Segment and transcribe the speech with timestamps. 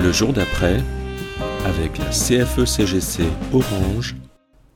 [0.00, 0.76] Le jour d'après,
[1.66, 4.14] avec la CFE-CGC Orange,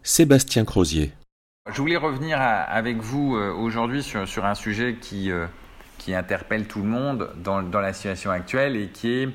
[0.03, 1.13] Sébastien Crozier.
[1.73, 5.47] Je voulais revenir avec vous euh, aujourd'hui sur, un sujet qui, euh,
[5.99, 9.29] qui interpelle tout le monde dans, la situation actuelle et qui est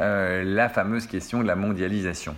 [0.00, 2.36] euh, la fameuse question de la mondialisation.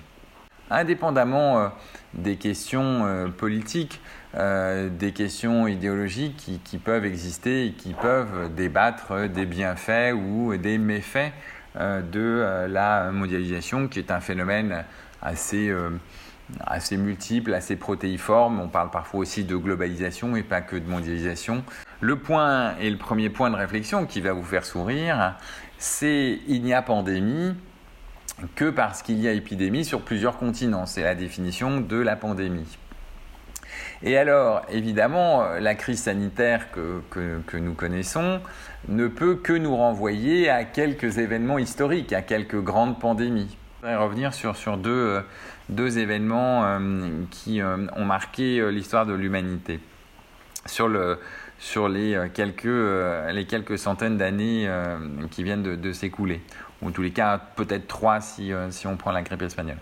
[0.70, 1.70] Indépendamment
[2.14, 4.00] des questions politiques,
[4.34, 11.34] des questions idéologiques qui, peuvent exister et qui peuvent débattre des bienfaits ou des méfaits
[11.76, 14.84] de la mondialisation, qui est un phénomène
[15.22, 15.72] assez
[16.60, 18.60] assez multiple, assez protéiforme.
[18.60, 21.64] On parle parfois aussi de globalisation et pas que de mondialisation.
[22.00, 25.36] Le point et le premier point de réflexion qui va vous faire sourire,
[25.78, 27.54] c'est il n'y a pandémie
[28.56, 30.86] que parce qu'il y a épidémie sur plusieurs continents.
[30.86, 32.78] C'est la définition de la pandémie.
[34.02, 38.40] Et alors, évidemment, la crise sanitaire que, nous connaissons
[38.88, 43.56] ne peut que nous renvoyer à quelques événements historiques, à quelques grandes pandémies.
[43.82, 45.20] Je voudrais revenir sur, sur deux, euh,
[45.68, 46.78] deux événements euh,
[47.30, 49.80] qui euh, ont marqué l'histoire de l'humanité.
[50.66, 51.18] Sur, le,
[51.58, 54.66] sur les, quelques, les quelques centaines d'années
[55.30, 56.40] qui viennent de, s'écouler,
[56.80, 59.76] ou en tous les cas peut-être trois si, si on prend la grippe espagnole.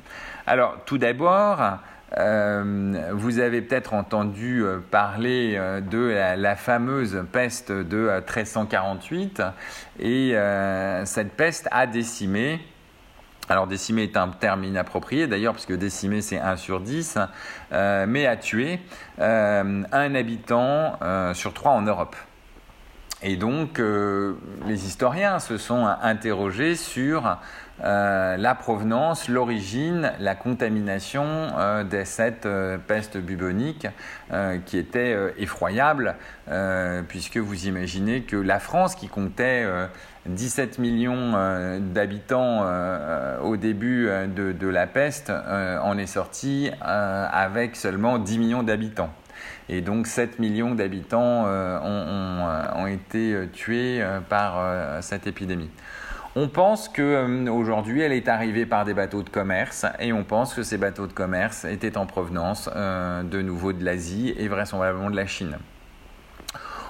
[0.44, 1.78] Alors tout d'abord,
[2.16, 5.58] vous avez peut-être entendu parler
[5.90, 9.42] de la, fameuse peste de 1348
[9.98, 10.34] et
[11.04, 12.60] cette peste a décimé
[13.48, 17.18] alors décimé est un terme inapproprié d'ailleurs, parce que décimé c'est 1 sur 10,
[17.72, 18.80] euh, mais a tué
[19.18, 22.16] euh, un habitant euh, sur 3 en Europe.
[23.24, 27.38] Et donc les historiens se sont interrogés sur
[27.80, 31.24] la provenance, l'origine, la contamination
[31.90, 32.46] de cette
[32.86, 33.86] peste bubonique
[34.66, 36.16] qui était effroyable,
[37.08, 39.66] puisque vous imaginez que la France qui comptait
[40.26, 47.76] 17 millions euh, d'habitants euh, euh, au début de, la peste, en est sorti avec
[47.76, 49.10] seulement 10 millions d'habitants.
[49.68, 55.70] Et donc 7 millions d'habitants ont, été tués par cette épidémie.
[56.34, 60.62] On pense qu'aujourd'hui, elle est arrivée par des bateaux de commerce et on pense que
[60.62, 65.26] ces bateaux de commerce étaient en provenance de nouveau de l'Asie et vraisemblablement de la
[65.26, 65.58] Chine.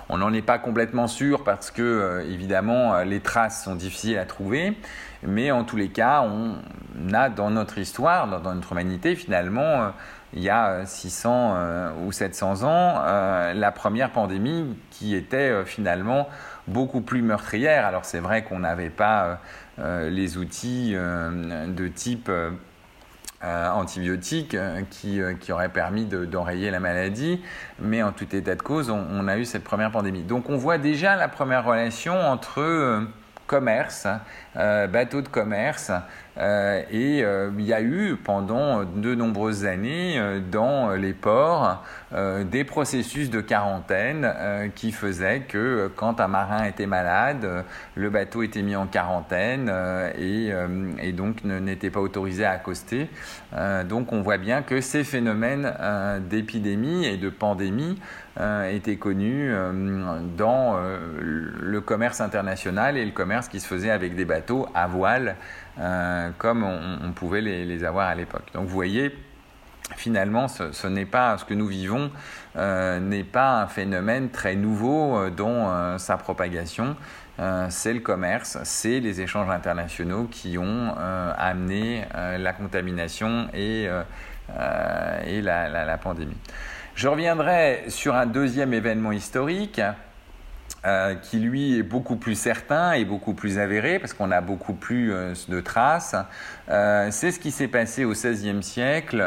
[0.08, 4.18] On n'en est pas complètement sûr parce que, euh, évidemment, euh, les traces sont difficiles
[4.18, 4.76] à trouver.
[5.22, 6.56] Mais en tous les cas, on
[7.14, 9.88] a dans notre histoire, dans, notre humanité, finalement, euh,
[10.34, 11.56] il y a 600
[12.06, 13.02] ou 700 ans,
[13.54, 16.26] la première pandémie qui était finalement
[16.66, 17.86] beaucoup plus meurtrière.
[17.86, 19.40] Alors c'est vrai qu'on n'avait pas
[19.78, 22.30] les outils de type
[23.44, 27.42] euh, antibiotiques euh, qui, euh, qui auraient permis d'enrayer la maladie.
[27.80, 30.22] Mais en tout état de cause, on, a eu cette première pandémie.
[30.22, 33.02] Donc on voit déjà la première relation entre
[33.48, 34.06] commerce,
[34.58, 35.90] euh, bateaux de commerce.
[36.38, 40.20] Euh, et euh, il y a eu pendant de nombreuses années
[40.50, 41.82] dans les ports
[42.50, 44.30] des processus de quarantaine
[44.74, 47.64] qui faisaient que quand un marin était malade,
[47.94, 49.72] le bateau était mis en quarantaine
[50.18, 50.52] et,
[51.02, 53.08] et, donc n'était pas autorisé à accoster.
[53.88, 55.72] donc on voit bien que ces phénomènes
[56.28, 57.98] d'épidémie et de pandémie
[58.70, 59.50] étaient connus
[60.36, 64.41] dans le commerce international et le commerce qui se faisait avec des bateaux
[64.74, 65.36] à voile,
[65.78, 68.44] euh, comme on, pouvait les, avoir à l'époque.
[68.54, 69.16] Donc vous voyez,
[69.96, 72.10] finalement, ce, n'est pas ce que nous vivons
[72.56, 76.96] euh, n'est pas un phénomène très nouveau euh, dont sa propagation.
[77.70, 80.94] c'est le commerce, c'est les échanges internationaux qui ont
[81.36, 83.88] amené la contamination et,
[85.26, 86.36] et la pandémie.
[86.94, 89.80] Je reviendrai sur un deuxième événement historique
[90.84, 94.72] euh, qui lui est beaucoup plus certain et beaucoup plus avéré parce qu'on a beaucoup
[94.72, 96.16] plus euh, de traces.
[96.70, 99.22] Euh, c'est ce qui s'est passé au XVIe siècle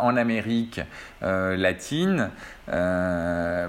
[0.00, 0.80] en Amérique
[1.22, 2.30] latine,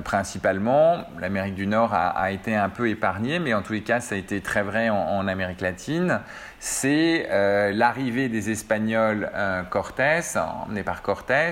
[0.04, 1.06] principalement.
[1.20, 4.18] L'Amérique du Nord a, été un peu épargnée, mais en tous les cas, ça a
[4.18, 6.20] été très vrai en Amérique latine
[6.60, 10.22] c'est euh, l'arrivée des Espagnols euh, Cortés,
[10.66, 11.52] emmenés par Cortés,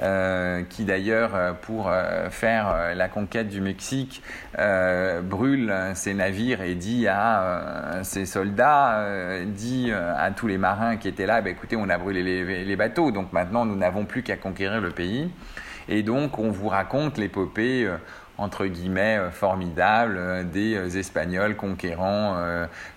[0.00, 1.90] euh, qui d'ailleurs, pour
[2.30, 4.22] faire la conquête du Mexique,
[5.22, 9.04] brûle ses navires et dit à ses soldats,
[9.46, 13.10] dit à tous les marins qui étaient là, bah, écoutez, on a brûlé les bateaux,
[13.10, 15.30] donc maintenant nous n'avons plus qu'à conquérir le pays.
[15.88, 17.88] Et donc on vous raconte l'épopée
[18.38, 22.36] entre guillemets euh, formidable euh, des euh, Espagnols conquérant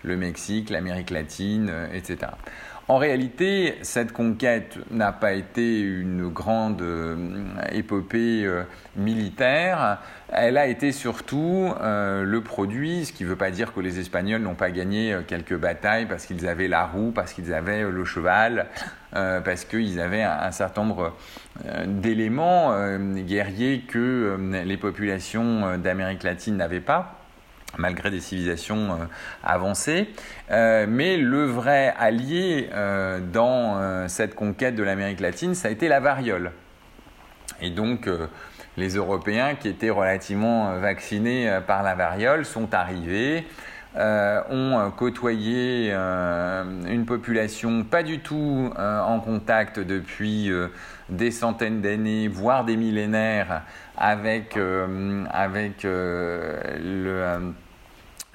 [0.04, 2.32] le Mexique, l'Amérique latine, etc.
[2.92, 6.84] En réalité, cette conquête n'a pas été une grande
[7.72, 8.46] épopée
[8.98, 13.98] militaire, elle a été surtout le produit, ce qui ne veut pas dire que les
[14.00, 18.04] Espagnols n'ont pas gagné quelques batailles parce qu'ils avaient la roue, parce qu'ils avaient le
[18.04, 18.68] cheval,
[19.14, 21.16] parce qu'ils avaient un, certain nombre
[21.86, 22.76] d'éléments
[23.26, 27.21] guerriers que les populations d'Amérique latine n'avaient pas
[27.78, 29.06] malgré des civilisations euh,
[29.44, 30.10] avancées.
[30.52, 35.88] Euh, mais le vrai allié euh, dans cette conquête de l'Amérique latine, ça a été
[35.88, 36.52] la variole.
[37.62, 38.10] Et donc,
[38.78, 43.46] les Européens qui étaient relativement vaccinés par la variole sont arrivés,
[43.96, 50.52] ont côtoyé une population pas du tout en contact depuis
[51.10, 53.62] des centaines d'années, voire des millénaires,
[54.02, 54.58] avec,
[55.32, 57.54] avec le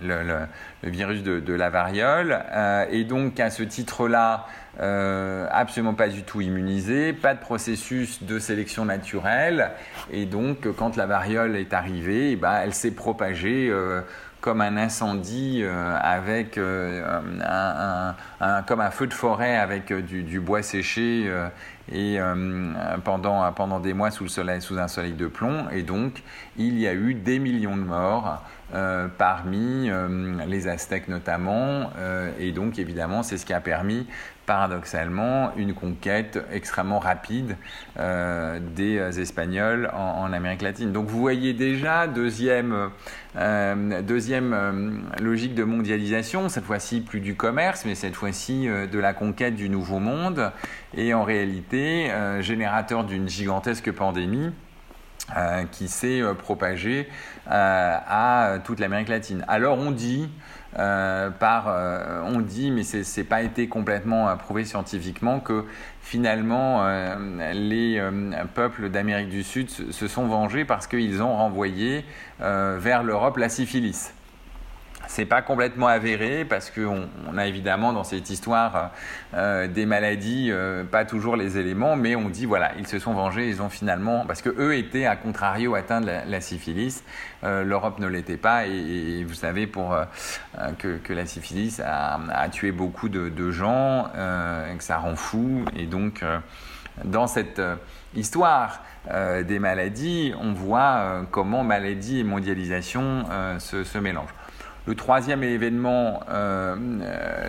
[0.02, 0.46] le,
[0.84, 2.38] virus de, la variole.
[2.52, 4.46] Euh, et donc, à ce titre-là,
[4.80, 9.70] euh, absolument pas du tout immunisé, pas de processus de sélection naturelle.
[10.10, 13.68] Et donc, quand la variole est arrivée, eh ben, elle s'est propagée.
[13.70, 14.02] Euh,
[14.42, 18.14] comme un incendie avec un,
[18.68, 21.28] comme un feu de forêt avec du, bois séché
[21.92, 22.18] et
[23.04, 25.68] pendant, pendant des mois sous le soleil, sous un soleil de plomb.
[25.70, 26.22] Et donc,
[26.56, 28.42] il y a eu des millions de morts
[28.74, 31.92] euh, parmi euh, les Aztèques notamment.
[31.98, 34.08] Euh, et donc évidemment, c'est ce qui a permis
[34.46, 37.56] paradoxalement une conquête extrêmement rapide
[37.96, 40.92] des Espagnols en, Amérique latine.
[40.92, 42.90] Donc vous voyez déjà, deuxième,
[44.02, 49.54] deuxième logique de mondialisation, cette fois-ci plus du commerce, mais cette fois-ci de la conquête
[49.54, 50.52] du nouveau monde,
[50.94, 52.10] et en réalité
[52.40, 54.52] générateur d'une gigantesque pandémie
[55.36, 57.08] euh, qui s'est euh, propagé
[57.50, 59.44] euh, à toute l'Amérique latine.
[59.48, 60.28] Alors on dit,
[60.72, 61.74] par,
[62.26, 65.64] on dit, mais ce n'est pas été complètement prouvé scientifiquement, que
[66.02, 66.86] finalement
[67.54, 67.98] les
[68.54, 72.04] peuples d'Amérique du Sud se sont vengés parce qu'ils ont renvoyé
[72.40, 74.12] vers l'Europe la syphilis.
[75.08, 78.90] C'est pas complètement avéré parce qu'on on a évidemment dans cette histoire
[79.34, 83.14] euh, des maladies, euh, pas toujours les éléments, mais on dit voilà, ils se sont
[83.14, 87.04] vengés, ils ont finalement, parce que eux étaient à contrario atteints de la, syphilis,
[87.44, 89.96] euh, l'Europe ne l'était pas, et, vous savez pour
[90.78, 96.24] que, la syphilis a, tué beaucoup de, gens, que ça rend fou, et donc
[97.04, 97.60] dans cette
[98.14, 103.26] histoire des maladies, on voit comment maladie et mondialisation
[103.58, 104.34] se, se mélangent.
[104.86, 106.76] Le troisième événement euh,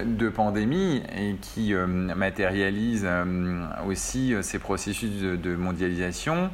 [0.04, 6.50] de pandémie et qui euh, matérialise euh, aussi ces processus de, mondialisation,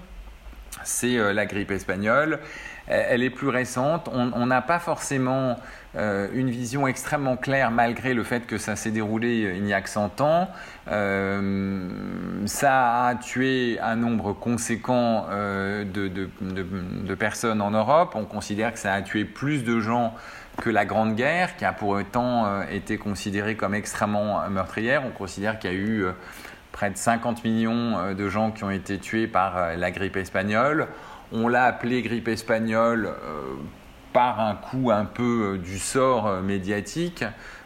[0.83, 2.39] c'est la grippe espagnole.
[2.87, 4.09] Elle est plus récente.
[4.11, 5.55] On n'a pas forcément
[5.95, 9.89] une vision extrêmement claire malgré le fait que ça s'est déroulé il n'y a que
[9.89, 10.49] 100 ans.
[12.47, 18.13] ça a tué un nombre conséquent de, de, personnes en Europe.
[18.15, 20.13] On considère que ça a tué plus de gens
[20.61, 25.03] que la Grande Guerre, qui a pour autant euh, été considérée comme extrêmement meurtrière.
[25.05, 26.11] On considère qu'il y a eu euh,
[26.71, 30.87] près de 50 millions euh, de gens qui ont été tués par la grippe espagnole.
[31.31, 33.11] On l'a appelée grippe espagnole
[34.11, 37.23] par un coup un peu du sort médiatique.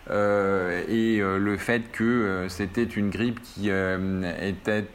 [0.09, 4.87] et le fait que c'était une grippe qui était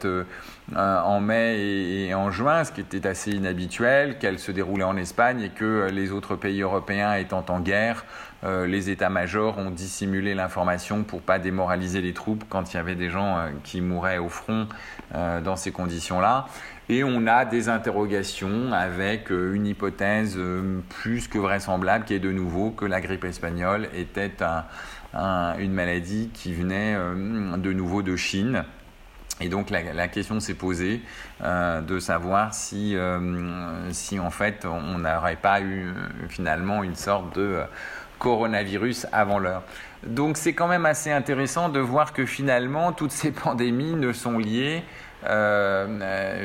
[0.75, 5.41] en mai et, en juin, ce qui était assez inhabituel, qu'elle se déroulait en Espagne
[5.41, 8.05] et que les autres pays européens étant en guerre,
[8.43, 12.95] euh, les états-majors ont dissimulé l'information pour pas démoraliser les troupes quand il y avait
[12.95, 14.67] des gens euh, qui mouraient au front
[15.15, 16.47] euh, dans ces conditions-là.
[16.89, 20.37] Et on a des interrogations avec une hypothèse
[20.89, 24.33] plus que vraisemblable qui est de nouveau que la grippe espagnole était
[25.13, 28.65] une maladie qui venait de nouveau de Chine
[29.41, 31.01] et donc la, question s'est posée
[31.43, 35.93] euh, de savoir si, euh, si en fait on n'aurait pas eu euh,
[36.29, 37.61] finalement une sorte de
[38.19, 39.63] coronavirus avant l'heure.
[40.05, 44.37] Donc c'est quand même assez intéressant de voir que finalement toutes ces pandémies ne sont
[44.37, 44.83] liées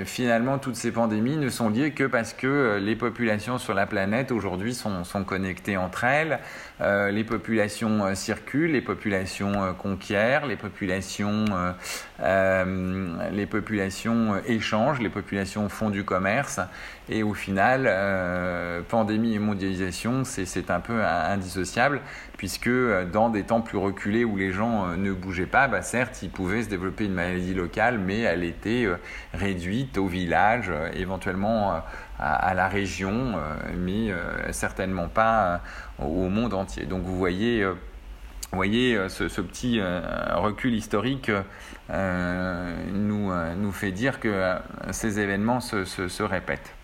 [0.04, 4.30] finalement, toutes ces pandémies ne sont liées que parce que les populations sur la planète
[4.30, 6.38] aujourd'hui sont, sont, connectées entre elles.
[6.80, 11.47] les populations circulent, les populations conquièrent, les populations,
[12.21, 16.61] les populations échangent, les populations font du commerce.
[17.09, 17.89] Et au final,
[18.89, 22.01] pandémie et mondialisation, c'est un peu indissociable,
[22.37, 22.71] puisque
[23.13, 26.63] dans des temps plus reculés où les gens ne bougeaient pas, bah, certes, ils pouvaient
[26.63, 28.97] se développer une maladie locale, mais elle était euh,
[29.35, 31.79] réduite au village, euh, éventuellement euh,
[32.19, 33.35] à, la région,
[33.77, 34.11] mais
[34.51, 35.61] certainement pas
[36.01, 36.85] au monde entier.
[36.85, 37.65] Donc vous voyez
[38.52, 41.31] voyez, ce, petit recul historique
[41.90, 44.57] nous, nous fait dire que
[44.90, 46.75] ces événements se, répètent.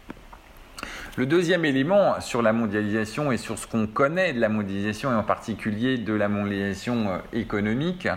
[1.17, 5.15] Le deuxième élément sur la mondialisation et sur ce qu'on connaît de la mondialisation et
[5.15, 8.09] en particulier de la mondialisation euh, économique,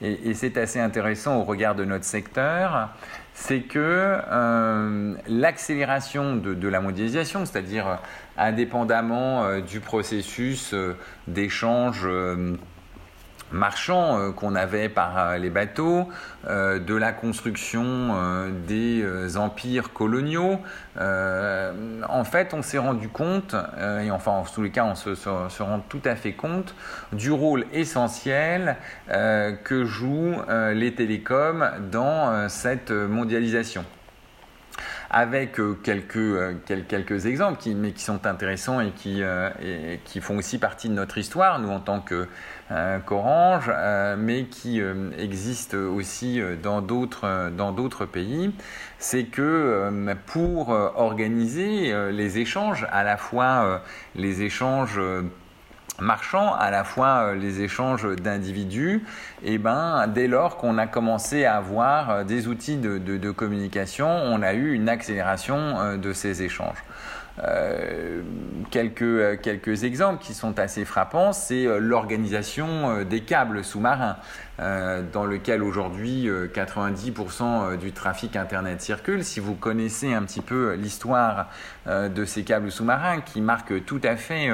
[0.00, 2.88] et, c'est assez intéressant au regard de notre secteur,
[3.34, 3.78] c'est que
[4.30, 7.96] euh, l'accélération de, la mondialisation, c'est-à-dire euh,
[8.38, 10.74] indépendamment du processus
[11.26, 12.06] d'échange
[13.52, 16.08] marchands euh, qu'on avait par euh, les bateaux,
[16.46, 20.58] euh, de la construction des empires coloniaux.
[20.98, 23.54] en fait, on s'est rendu compte,
[24.02, 26.74] et enfin en tous les cas on se, rend tout à fait compte,
[27.12, 28.76] du rôle essentiel
[29.08, 30.36] que jouent
[30.72, 33.84] les télécoms dans cette mondialisation
[35.10, 40.58] avec quelques, quelques exemples, qui, mais qui sont intéressants et qui, et qui font aussi
[40.58, 42.28] partie de notre histoire, nous en tant que
[43.06, 48.52] qu'Orange, euh, mais qui euh, existe aussi dans d'autres dans d'autres pays,
[48.98, 49.90] c'est que
[50.26, 53.82] pour organiser les échanges, à la fois
[54.14, 55.00] les échanges
[56.00, 59.04] marchands, à la fois les échanges d'individus,
[59.42, 64.42] et eh ben, dès lors qu'on a commencé à avoir des outils de, communication, on
[64.42, 66.82] a eu une accélération de ces échanges.
[67.44, 68.22] Euh,
[68.70, 74.16] quelques, euh, quelques exemples qui sont assez frappants, c'est euh, l'organisation des câbles sous-marins,
[74.58, 79.24] dans lequel aujourd'hui 90% du trafic Internet circule.
[79.24, 81.48] Si vous connaissez un petit peu l'histoire
[81.86, 84.50] de ces câbles sous-marins qui marquent tout à fait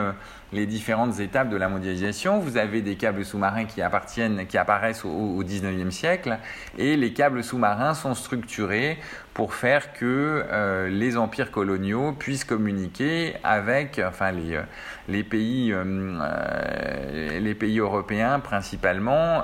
[0.55, 2.39] les différentes étapes de la mondialisation.
[2.39, 6.39] Vous avez des câbles sous-marins qui appartiennent, qui apparaissent au, au 19e siècle,
[6.79, 8.99] et les câbles sous-marins sont structurés
[9.35, 17.41] pour faire que euh, les empires coloniaux puissent communiquer avec enfin, les, euh, pays, euh,
[17.41, 19.43] les pays européens principalement,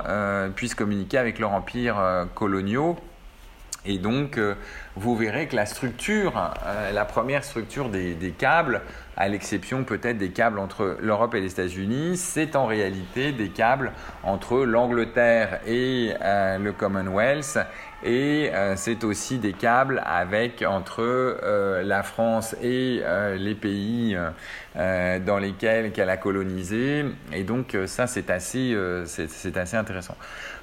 [0.51, 2.97] puissent communiquer avec leurs empires coloniaux.
[3.87, 4.39] Et donc,
[4.97, 6.53] vous verrez que la structure,
[6.93, 8.83] la première structure des, câbles,
[9.17, 13.93] à l'exception peut-être des câbles entre l'Europe et les États-Unis, c'est en réalité des câbles
[14.23, 17.59] entre l'Angleterre et le Commonwealth
[18.03, 24.17] et euh, c'est aussi des câbles avec entre euh, la France et euh, les pays
[24.75, 27.05] dans lesquels qu'elle a colonisé.
[27.33, 30.17] Et donc ça, c'est assez, c'est, assez intéressant.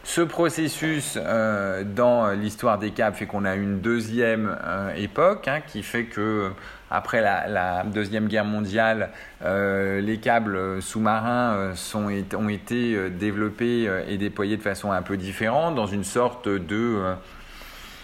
[0.08, 4.58] Ce processus dans l'histoire des câbles fait qu'on a une deuxième
[4.96, 6.50] époque hein, qui fait que
[6.90, 9.10] après la, Deuxième Guerre mondiale,
[9.44, 15.88] les câbles sous-marins sont, ont été développés et déployés de façon un peu différente, dans
[15.88, 17.02] une sorte de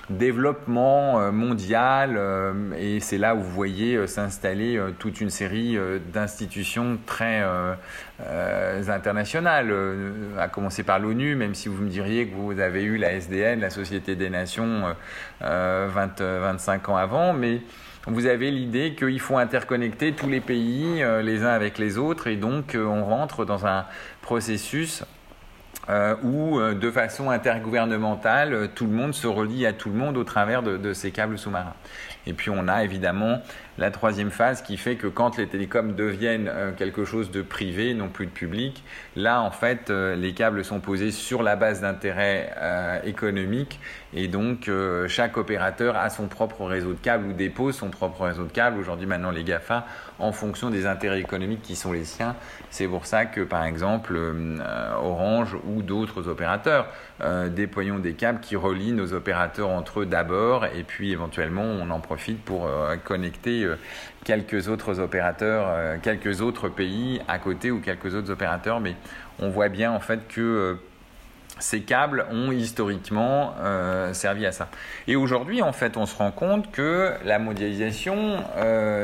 [0.09, 5.77] développement euh, mondial euh, et c'est là où vous voyez euh, s'installer toute une série
[6.13, 7.43] d'institutions très
[8.89, 9.73] internationales,
[10.37, 13.59] à commencer par l'ONU, même si vous me diriez que vous avez eu la SDN,
[13.59, 14.95] la Société des Nations,
[15.41, 17.61] 20, 25 ans avant, mais
[18.07, 22.35] vous avez l'idée qu'il faut interconnecter tous les pays les uns avec les autres et
[22.35, 23.85] donc on rentre dans un
[24.21, 25.03] processus
[25.89, 29.95] euh, où euh, de façon intergouvernementale, euh, tout le monde se relie à tout le
[29.95, 31.75] monde au travers de ces câbles sous-marins.
[32.25, 33.41] Et puis on a évidemment
[33.77, 37.93] la troisième phase qui fait que quand les télécoms deviennent euh, quelque chose de privé,
[37.93, 38.83] non plus de public,
[39.15, 43.79] là en fait les câbles sont posés sur la base d'intérêt euh, économique
[44.13, 44.69] et donc
[45.07, 48.79] chaque opérateur a son propre réseau de câbles ou dépose son propre réseau de câbles.
[48.79, 49.85] Aujourd'hui maintenant les GAFA
[50.23, 52.35] en fonction des intérêts économiques qui sont les siens.
[52.69, 54.19] C'est pour ça que par exemple
[55.01, 56.87] Orange ou d'autres opérateurs
[57.51, 61.99] déployons des câbles qui relient nos opérateurs entre eux d'abord et puis éventuellement on en
[61.99, 62.67] profite pour
[63.03, 63.75] connecter euh,
[64.23, 68.95] quelques autres opérateurs, euh, quelques autres pays à côté ou quelques autres opérateurs, mais
[69.39, 70.75] on voit bien en fait que euh,
[71.59, 73.53] ces câbles ont historiquement
[74.11, 74.69] servi à ça.
[75.07, 78.43] Et aujourd'hui, en fait, on se rend compte que la mondialisation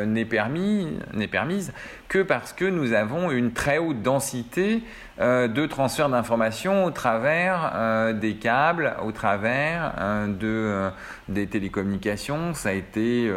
[0.05, 1.73] n'est permise
[2.07, 4.83] que parce que nous avons une très haute densité
[5.19, 9.93] de transfert d'informations au travers des câbles, au travers
[10.27, 10.89] de,
[11.27, 12.53] des télécommunications.
[12.55, 13.31] Ça a été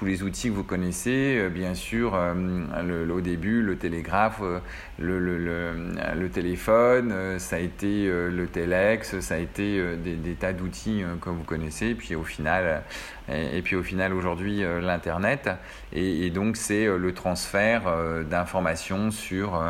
[0.00, 4.60] tous les outils que vous connaissez, euh, bien sûr, euh, au début, le télégraphe, euh,
[4.98, 11.44] le, téléphone, ça a été le téléx, ça a été des, tas d'outils comme vous
[11.44, 12.82] connaissez, et puis au final,
[13.28, 15.50] et, puis au final aujourd'hui l'internet,
[15.92, 17.82] et, et, donc c'est le transfert
[18.30, 19.60] d'informations sur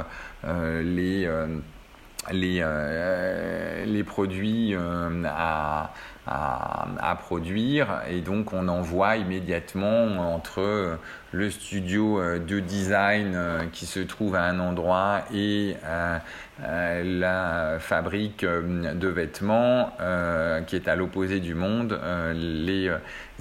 [0.45, 1.29] les
[2.31, 2.65] les,
[3.87, 4.75] les produits
[5.25, 5.93] à,
[6.31, 8.03] à, produire.
[8.09, 10.99] Et donc on envoie immédiatement entre
[11.33, 13.37] le studio de design
[13.73, 15.77] qui se trouve à un endroit et
[16.63, 19.93] la fabrique de vêtements
[20.67, 22.01] qui est à l'opposé du monde
[22.33, 22.91] les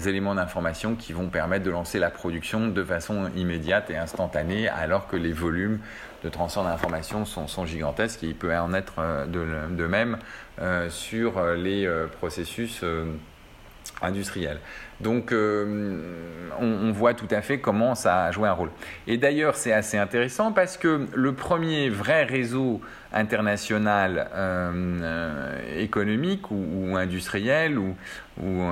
[0.06, 5.08] éléments d'information qui vont permettre de lancer la production de façon immédiate et instantanée alors
[5.08, 5.80] que les volumes
[6.24, 10.18] de transfert d'informations sont, gigantesques et il peut en être euh, de, même euh,
[10.90, 12.84] sur euh, les processus
[14.02, 14.60] industriels.
[15.02, 18.72] Donc on, voit tout à fait comment ça a joué un rôle.
[19.08, 22.82] Et d'ailleurs c'est assez intéressant parce que le premier vrai réseau
[23.14, 24.28] international
[25.78, 27.96] économique ou, industriel ou,
[28.44, 28.72] ou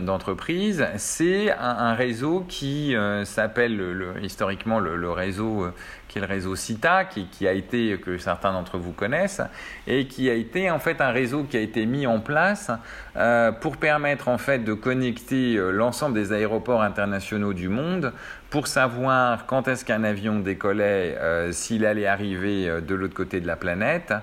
[0.00, 2.94] d'entreprise, c'est un, réseau qui
[3.24, 3.80] s'appelle
[4.22, 5.70] historiquement le réseau
[6.08, 9.42] qui est le réseau CITA, qui, a été, que certains d'entre vous connaissent,
[9.86, 12.70] et qui a été en fait un réseau qui a été mis en place
[13.16, 18.12] euh, pour permettre en fait de connecter euh, l'ensemble des aéroports internationaux du monde
[18.50, 23.46] pour savoir quand est-ce qu'un avion décollait, euh, s'il allait arriver de l'autre côté de
[23.46, 24.14] la planète,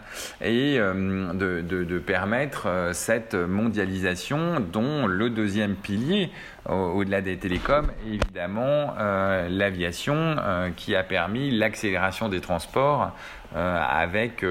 [0.42, 6.32] et de, permettre cette mondialisation dont le deuxième pilier
[6.68, 14.46] au-delà des télécoms, évidemment euh, l'aviation euh, qui a permis l'accélération des transports euh, avec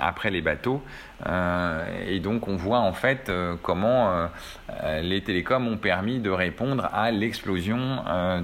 [0.00, 0.82] après les bateaux.
[1.26, 3.30] et donc on voit en fait
[3.62, 4.28] comment
[5.02, 8.02] les télécoms ont permis de répondre à l'explosion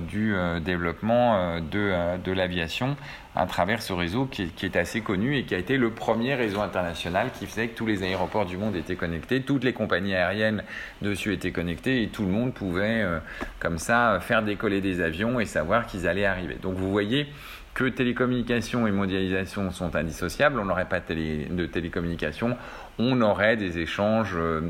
[0.09, 0.35] du
[0.65, 2.97] développement de, de l'aviation
[3.37, 6.61] à travers ce réseau qui est, assez connu et qui a été le premier réseau
[6.61, 10.63] international qui faisait que tous les aéroports du monde étaient connectés, toutes les compagnies aériennes
[11.03, 13.19] dessus étaient connectées et tout le monde pouvait euh,
[13.59, 16.57] comme ça faire décoller des avions et savoir qu'ils allaient arriver.
[16.63, 17.27] Donc vous voyez
[17.75, 22.57] que télécommunications et mondialisation sont indissociables, on n'aurait pas de télécommunications,
[22.99, 24.35] on aurait des échanges.
[24.37, 24.61] Euh,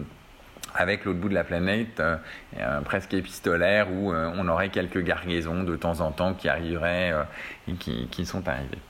[0.76, 2.16] avec l'autre bout de la planète, euh,
[2.58, 7.12] euh, presque épistolaire, où on aurait quelques gargaisons de temps en temps qui arriveraient
[7.68, 8.80] et qui, qui sont arrivées.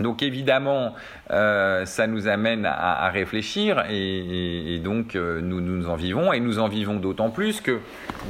[0.00, 0.94] Donc évidemment,
[1.30, 6.58] euh, ça nous amène à, réfléchir et, donc euh, nous, nous en vivons et nous
[6.58, 7.80] en vivons d'autant plus que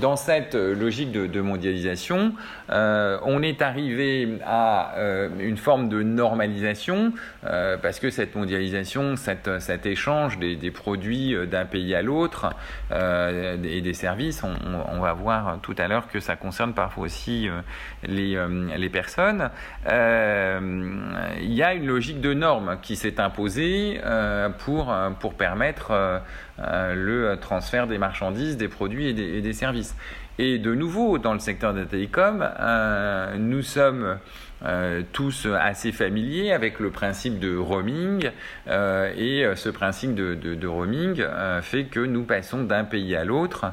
[0.01, 2.33] dans cette logique de, mondialisation,
[2.71, 4.95] euh, on est arrivé à
[5.39, 12.03] une forme de normalisation parce que cette mondialisation, cet échange des, produits d'un pays à
[12.03, 12.55] l'autre
[12.91, 17.49] et des services, on, va voir tout à l'heure que ça concerne parfois aussi
[18.07, 19.51] les, personnes.
[21.59, 26.94] Y a une logique de normes qui s'est imposée euh, pour, euh, pour permettre euh,
[26.94, 29.97] le transfert des marchandises, des produits et des, services.
[30.38, 32.49] Et de nouveau, dans le secteur des télécoms,
[33.38, 34.18] nous sommes
[34.64, 38.29] euh, tous assez familiers avec le principe de roaming
[38.66, 41.25] euh, et euh, ce principe de, roaming
[41.62, 43.66] fait que nous passons d'un pays à l'autre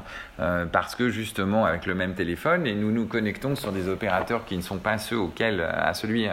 [0.72, 4.56] parce que justement avec le même téléphone et nous nous connectons sur des opérateurs qui
[4.56, 6.28] ne sont pas ceux auxquels, à celui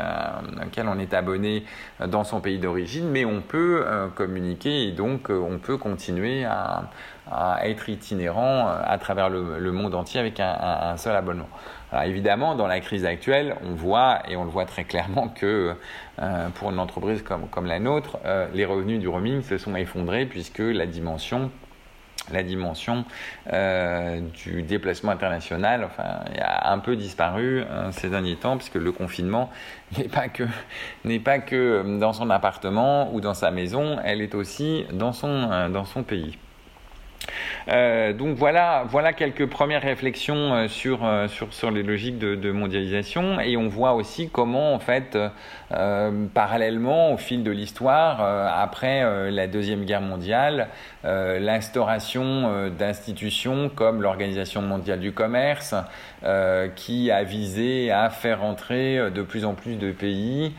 [0.65, 1.65] auquel on est abonné
[2.05, 3.85] dans son pays d'origine mais on peut
[4.15, 6.89] communiquer et donc on peut continuer à,
[7.31, 11.49] à être itinérant à travers le, monde entier avec un seul abonnement.
[11.93, 15.75] Alors évidemment, dans la crise actuelle, on voit, et on le voit très clairement, que
[16.19, 19.75] euh, pour une entreprise comme, comme la nôtre, euh, les revenus du roaming se sont
[19.75, 21.51] effondrés puisque la dimension
[22.31, 23.03] la dimension
[23.51, 29.51] euh, du déplacement international enfin, a un peu disparu ces derniers temps puisque le confinement
[29.97, 30.43] n'est pas que
[31.03, 35.69] n'est pas que dans son appartement ou dans sa maison, elle est aussi dans son,
[35.69, 36.37] dans son pays.
[37.69, 42.51] Euh, donc voilà, voilà quelques premières réflexions euh, sur, euh, sur, sur les logiques de,
[42.51, 43.39] mondialisation.
[43.39, 45.17] Et on voit aussi comment en fait
[46.33, 50.67] parallèlement au fil de l'histoire après la deuxième guerre mondiale
[51.03, 55.73] l'instauration d'institutions comme l'organisation mondiale du commerce
[56.75, 60.53] qui a visé à faire entrer de plus en plus de pays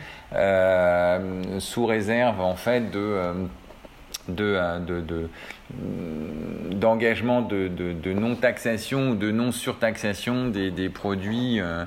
[1.59, 3.47] sous réserve en fait de,
[4.27, 5.29] de, de
[5.71, 11.85] d'engagement de, non-taxation ou de non-surtaxation des, produits, euh,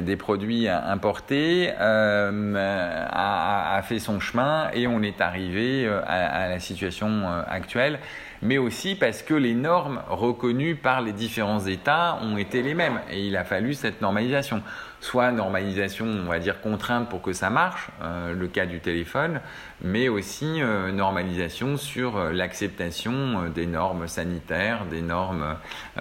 [0.00, 6.58] des produits importés euh, a, fait son chemin et on est arrivé euh, à la
[6.58, 7.98] situation actuelle.
[8.42, 13.00] Mais aussi parce que les normes reconnues par les différents États ont été les mêmes
[13.10, 14.62] et il a fallu cette normalisation
[15.04, 19.40] soit normalisation, on va dire contrainte pour que ça marche, euh, le cas du téléphone,
[19.82, 25.56] mais aussi euh, normalisation sur euh, l'acceptation des normes sanitaires, des normes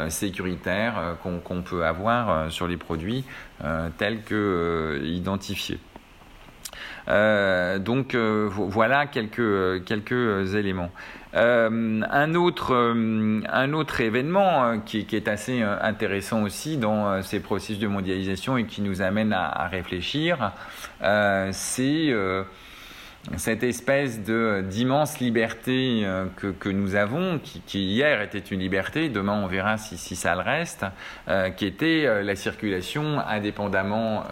[0.08, 3.26] sécuritaires qu'on peut avoir sur les produits
[3.98, 5.80] tels que identifiés.
[7.08, 10.92] donc voilà quelques, quelques éléments.
[11.34, 17.88] Un, autre, un autre événement qui, qui, est assez intéressant aussi dans ces processus de
[17.88, 20.52] mondialisation et qui nous amène à, réfléchir,
[21.52, 22.14] c'est
[23.38, 29.48] cette espèce d'immense liberté euh, que, nous avons, qui, hier était une liberté, demain on
[29.48, 30.86] verra si, ça le reste,
[31.30, 34.26] euh, qui était euh, la circulation indépendamment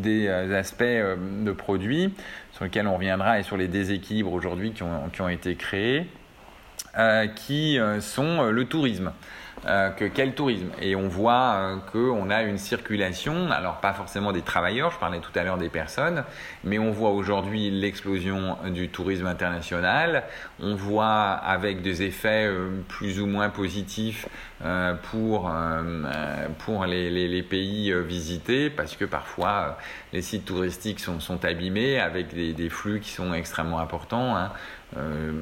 [0.00, 2.14] des aspects de produits,
[2.52, 6.06] sur lesquels on reviendra, et sur les déséquilibres aujourd'hui qui ont, été créés,
[7.36, 9.12] qui sont le tourisme.
[9.66, 10.70] Euh, que quel tourisme.
[10.80, 15.18] Et on voit euh, qu'on a une circulation, alors pas forcément des travailleurs, je parlais
[15.18, 16.24] tout à l'heure des personnes,
[16.64, 20.24] mais on voit aujourd'hui l'explosion du tourisme international.
[20.60, 24.26] On voit avec des effets euh, plus ou moins positifs
[25.10, 25.50] pour,
[26.58, 29.78] pour les, les, les, pays visités, parce que parfois
[30.12, 34.36] les sites touristiques sont, sont abîmés avec des, des, flux qui sont extrêmement importants.
[34.36, 34.52] Hein.
[34.96, 35.32] Euh,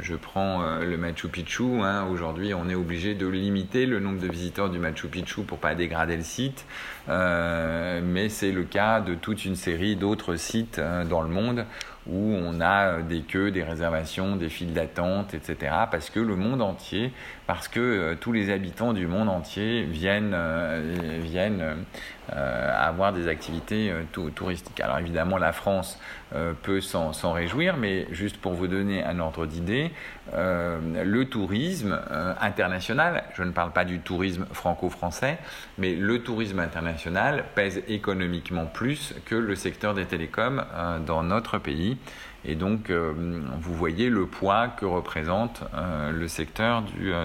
[0.00, 1.80] je prends euh, le Machu Picchu.
[1.82, 2.06] Hein.
[2.10, 5.74] Aujourd'hui, on est obligé de limiter le nombre de visiteurs du Machu Picchu pour pas
[5.74, 6.66] dégrader le site.
[7.08, 11.64] Euh, mais c'est le cas de toute une série d'autres sites dans le monde
[12.06, 15.72] où on a des queues, des réservations, des files d'attente, etc.
[15.90, 17.12] Parce que le monde entier,
[17.46, 20.36] parce que tous les habitants du monde entier viennent,
[21.22, 21.84] viennent
[22.30, 23.92] avoir des activités
[24.34, 24.80] touristiques.
[24.80, 25.98] Alors évidemment, la France
[26.62, 29.90] peut s'en réjouir, mais juste pour vous donner un ordre d'idée,
[30.34, 35.38] euh, le tourisme euh, international, je ne parle pas du tourisme franco-français,
[35.78, 41.58] mais le tourisme international pèse économiquement plus que le secteur des télécoms euh, dans notre
[41.58, 41.96] pays.
[42.44, 45.62] Et donc, vous voyez le poids que représente
[46.10, 46.82] le secteur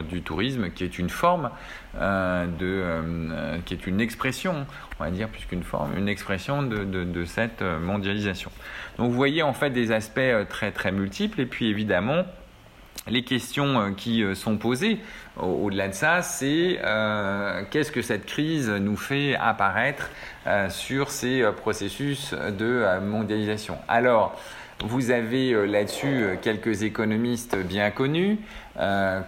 [0.10, 1.50] du, tourisme, qui est une forme
[1.94, 4.68] de, qui est une expression,
[5.00, 8.52] on va dire plus qu'une forme, une expression de, cette mondialisation.
[8.98, 11.40] Donc, vous voyez en fait des aspects très très multiples.
[11.40, 12.26] Et puis évidemment,
[13.08, 15.00] les questions euh, qui euh, sont posées
[15.38, 20.10] au-delà de ça, c'est euh, qu'est-ce que cette crise nous fait apparaître
[20.70, 23.78] sur ces processus de mondialisation?
[23.90, 24.40] Alors,
[24.84, 28.40] vous avez là-dessus quelques économistes bien connus,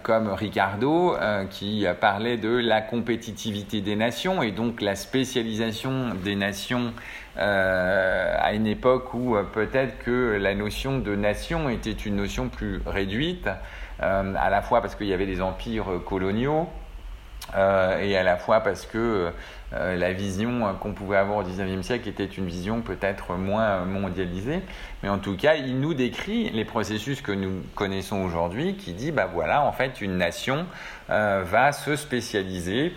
[0.02, 1.16] comme Ricardo,
[1.50, 6.92] qui parlait de la compétitivité des nations et donc la spécialisation des nations
[7.38, 12.48] euh, à une époque où euh, peut-être que la notion de nation était une notion
[12.48, 13.48] plus réduite,
[14.02, 16.68] euh, à la fois parce qu'il y avait des empires coloniaux,
[17.54, 19.30] et à la fois parce que
[19.72, 24.60] la vision qu'on pouvait avoir au XIXe siècle était une vision peut-être moins mondialisée.
[25.02, 29.12] Mais en tout cas, il nous décrit les processus que nous connaissons aujourd'hui, qui dit,
[29.12, 30.66] bah voilà, en fait, une nation
[31.08, 32.92] va se spécialiser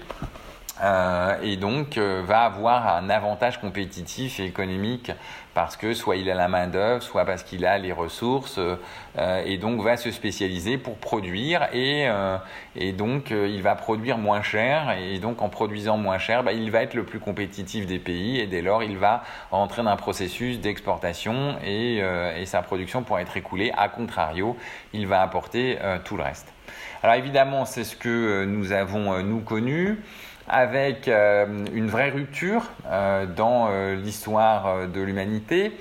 [0.84, 5.12] euh, et donc euh, va avoir un avantage compétitif et économique
[5.54, 9.44] parce que soit il a la main d'œuvre, soit parce qu'il a les ressources, euh,
[9.46, 12.08] et donc va se spécialiser pour produire, et,
[12.76, 16.72] et donc il va produire moins cher, et donc en produisant moins cher, bah, il
[16.72, 19.96] va être le plus compétitif des pays, et dès lors il va rentrer dans un
[19.98, 23.72] processus d'exportation, et, et, sa production pourra être écoulée.
[23.78, 24.56] A contrario,
[24.94, 26.48] il va apporter tout le reste.
[27.04, 29.98] Alors évidemment, c'est ce que nous avons nous connu
[30.52, 35.72] avec euh, une vraie rupture euh, dans euh, l'histoire de l'humanité.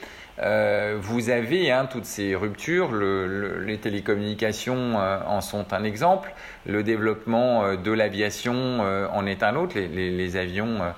[1.01, 6.33] vous avez hein, toutes ces ruptures, les télécommunications en sont un exemple,
[6.65, 8.81] le développement de l'aviation
[9.13, 10.95] en est un autre, les, avions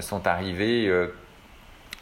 [0.00, 0.92] sont arrivés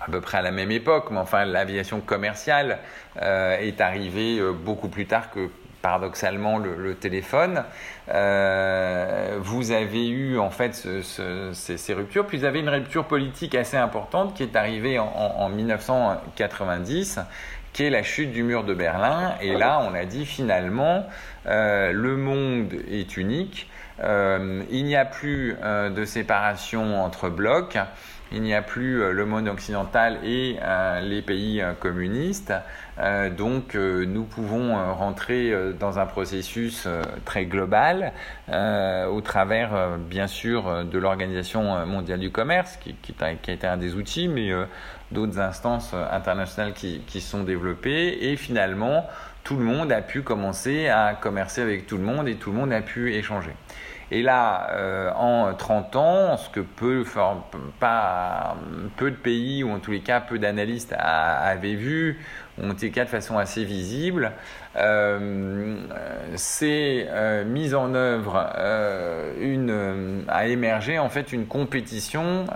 [0.01, 2.81] à peu près à la même époque, mais enfin l'aviation commerciale
[3.23, 5.49] est arrivée beaucoup plus tard que
[5.83, 7.65] paradoxalement le, téléphone.
[8.09, 13.77] Euh, vous avez eu en fait ces, ruptures, puis vous avez une rupture politique assez
[13.77, 17.21] importante qui est arrivée en, 1990
[17.73, 19.35] qui est la chute du mur de Berlin.
[19.41, 21.07] Et là, on a dit finalement,
[21.47, 23.71] euh, le monde est unique,
[24.03, 27.79] euh, il n'y a plus de séparation entre blocs,
[28.33, 32.53] il n'y a plus euh, le monde occidental et euh, les pays euh, communistes.
[33.37, 36.87] donc nous pouvons rentrer dans un processus
[37.25, 38.13] très global
[38.49, 44.29] au travers bien sûr de l'Organisation mondiale du commerce qui, a, été un des outils,
[44.29, 44.51] mais
[45.13, 49.09] d'autres instances internationales qui sont développées et finalement
[49.45, 52.59] tout le monde a pu commencer à commercer avec tout le monde et tout le
[52.59, 53.53] monde a pu échanger.
[54.13, 57.05] Et là, euh, en 30 ans, ce que peu,
[57.79, 58.57] pas,
[58.97, 62.19] peu de pays, ou en tous les cas peu d'analystes avaient vu,
[62.61, 64.33] ont été cas de façon assez visible,
[64.77, 65.77] euh,
[66.35, 67.07] s'est
[67.47, 68.51] mise en œuvre
[69.41, 72.47] une, a émergé en fait une compétition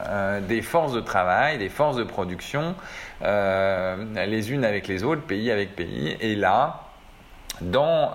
[0.48, 2.74] des forces de travail, des forces de production,
[3.22, 6.16] les unes avec les autres, pays avec pays.
[6.20, 6.80] Et là,
[7.60, 8.12] dans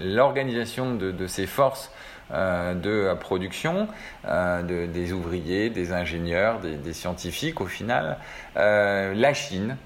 [0.00, 3.88] l'organisation de, ces forces euh, de production,
[4.26, 8.18] euh, des ouvriers, des ingénieurs, des, scientifiques au final,
[8.56, 9.76] euh, la Chine.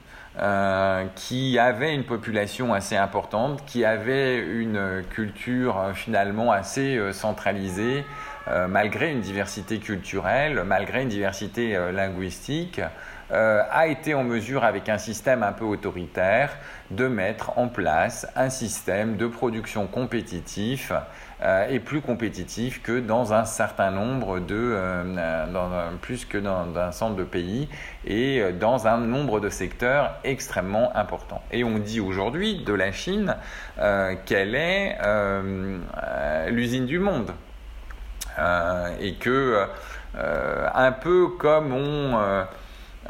[1.17, 8.05] qui avait une population assez importante, qui avait une culture finalement assez centralisée,
[8.69, 12.81] malgré une diversité culturelle, malgré une diversité linguistique,
[13.31, 16.57] a été en mesure, avec un système un peu autoritaire,
[16.91, 21.01] de mettre en place un système de production compétitif euh,
[21.43, 25.71] est plus compétitif que dans un certain nombre de, euh, dans
[26.01, 27.69] plus que dans, un centre de pays
[28.05, 31.43] et euh, dans un nombre de secteurs extrêmement importants.
[31.53, 33.37] Et on dit aujourd'hui de la Chine
[34.27, 34.99] qu'elle est
[36.49, 37.31] l'usine du monde.
[39.01, 39.65] et que,
[40.15, 42.47] un peu comme on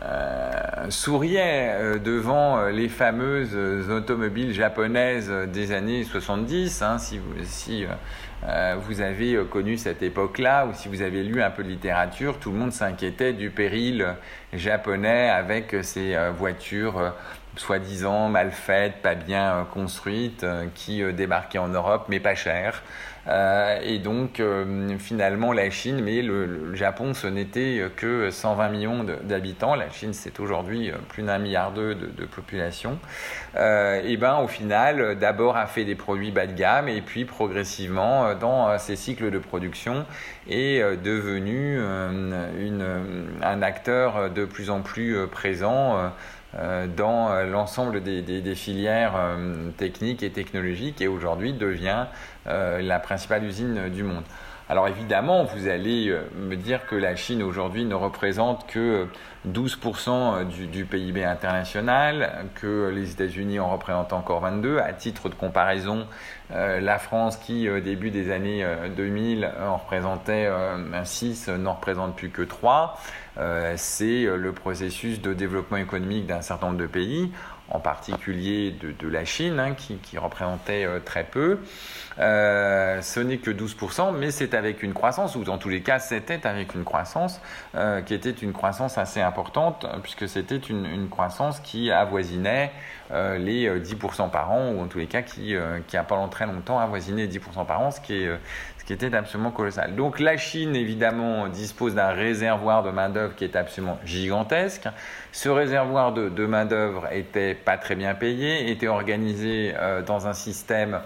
[0.00, 3.56] euh, souriait euh, devant euh, les fameuses
[3.90, 7.84] automobiles japonaises des années 70, hein, si, vous, si
[8.78, 12.52] vous avez connu cette époque-là ou si vous avez lu un peu de littérature, tout
[12.52, 14.14] le monde s'inquiétait du péril
[14.52, 17.14] japonais avec ces voitures
[17.56, 22.84] soi-disant mal faites, pas bien construites, qui débarquaient en Europe mais pas chères.
[23.28, 29.04] Euh, et donc, euh, finalement, la Chine, mais le, Japon, ce n'était que 120 millions
[29.24, 29.74] d'habitants.
[29.74, 32.98] La Chine, c'est aujourd'hui euh, plus d'un milliard de, de, population.
[33.56, 38.34] et ben, au final, d'abord a fait des produits bas de gamme, et puis progressivement,
[38.34, 40.04] dans ses cycles de production,
[40.48, 46.12] est devenu un acteur de plus en plus présent.
[46.96, 49.14] dans l'ensemble des, des, filières
[49.76, 52.06] techniques et technologiques et aujourd'hui devient
[52.48, 54.24] la principale usine du monde.
[54.70, 59.06] Alors évidemment, vous allez euh, me dire que la Chine aujourd'hui ne représente que
[59.48, 64.78] 12% du, PIB international, que les États-Unis en représentent encore 22.
[64.78, 66.06] À titre de comparaison,
[66.50, 68.62] euh, la France, qui au début des années
[68.94, 70.50] 2000 en représentait
[71.02, 73.00] 6, n'en représente plus que 3.
[73.76, 77.32] C'est le processus de développement économique d'un certain nombre de pays
[77.70, 81.59] en particulier de, la Chine, hein, qui, représentait euh, très peu.
[82.18, 85.98] Euh, ce n'est que 12%, mais c'est avec une croissance, ou dans tous les cas,
[85.98, 87.40] c'était avec une croissance
[87.74, 92.70] euh, qui était une croissance assez importante, puisque c'était une, croissance qui avoisinait
[93.11, 95.54] les 10% par an, ou en tous les cas qui,
[95.87, 98.38] qui a pendant très longtemps avoisiné 10% par an, ce qui est,
[98.88, 99.94] qui était absolument colossal.
[99.96, 104.88] Donc la Chine, évidemment, dispose d'un réservoir de main-d'œuvre qui est absolument gigantesque.
[105.31, 111.01] Ce réservoir de, main-d'œuvre était pas très bien payé, était organisé euh, dans un système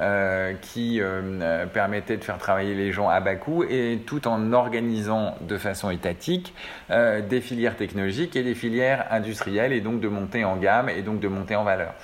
[0.00, 4.52] euh, qui euh, permettait de faire travailler les gens à bas coût et tout en
[4.52, 6.54] organisant de façon étatique
[6.88, 11.18] des filières technologiques et des filières industrielles et donc de monter en gamme et donc
[11.18, 11.94] de monter en valeur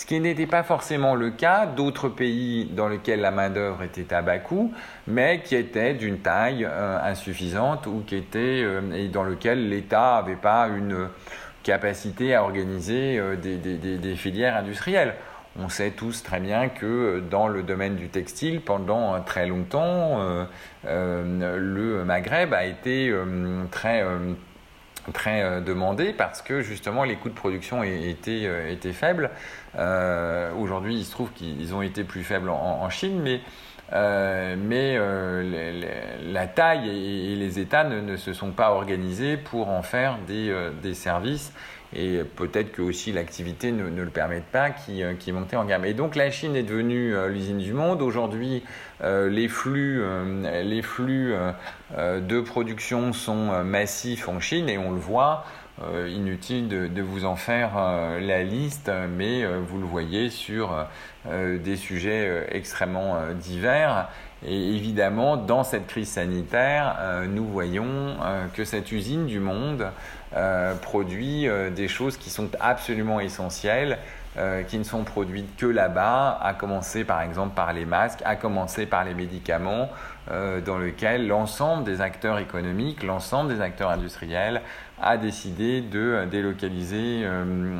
[0.00, 4.22] ce qui n'était pas forcément le cas d'autres pays dans lesquels la main-d'œuvre était à
[4.22, 4.72] bas coût,
[5.06, 10.22] mais qui étaient d'une taille euh, insuffisante ou qui étaient, euh, et dans lequel l'État
[10.22, 11.10] n'avait pas une
[11.62, 15.16] capacité à organiser euh, des, filières industrielles.
[15.58, 20.46] On sait tous très bien que dans le domaine du textile, pendant très longtemps,
[20.84, 23.12] le Maghreb a été
[23.72, 24.02] très
[25.12, 29.30] très euh, demandé parce que justement les coûts de production étaient, euh, étaient faibles.
[29.78, 33.40] Euh, aujourd'hui, il se trouve qu'ils ont été plus faibles en, Chine, mais,
[33.92, 34.98] mais
[36.32, 41.52] la taille et, les États ne, se sont pas organisés pour en faire des services
[41.94, 45.84] et peut-être que aussi l'activité ne, le permet pas, qui, euh, qui est en gamme.
[45.84, 48.00] Et donc la Chine est devenue euh, l'usine du monde.
[48.00, 48.62] Aujourd'hui,
[49.02, 50.02] euh, les flux,
[50.42, 51.34] les flux
[51.96, 55.44] de production sont massifs en Chine et on le voit.
[56.08, 57.70] inutile de, vous en faire
[58.20, 60.86] la liste, mais vous le voyez sur
[61.26, 64.08] des sujets extrêmement divers.
[64.46, 66.98] Et évidemment, dans cette crise sanitaire,
[67.28, 68.16] nous voyons
[68.54, 69.86] que cette usine du monde
[70.36, 73.98] euh, produit euh, des choses qui sont absolument essentielles,
[74.38, 78.36] euh, qui ne sont produites que là-bas, à commencer par exemple par les masques, à
[78.36, 79.88] commencer par les médicaments,
[80.64, 84.62] dans lesquels l'ensemble des acteurs économiques, l'ensemble des acteurs industriels
[85.02, 87.24] a décidé de délocaliser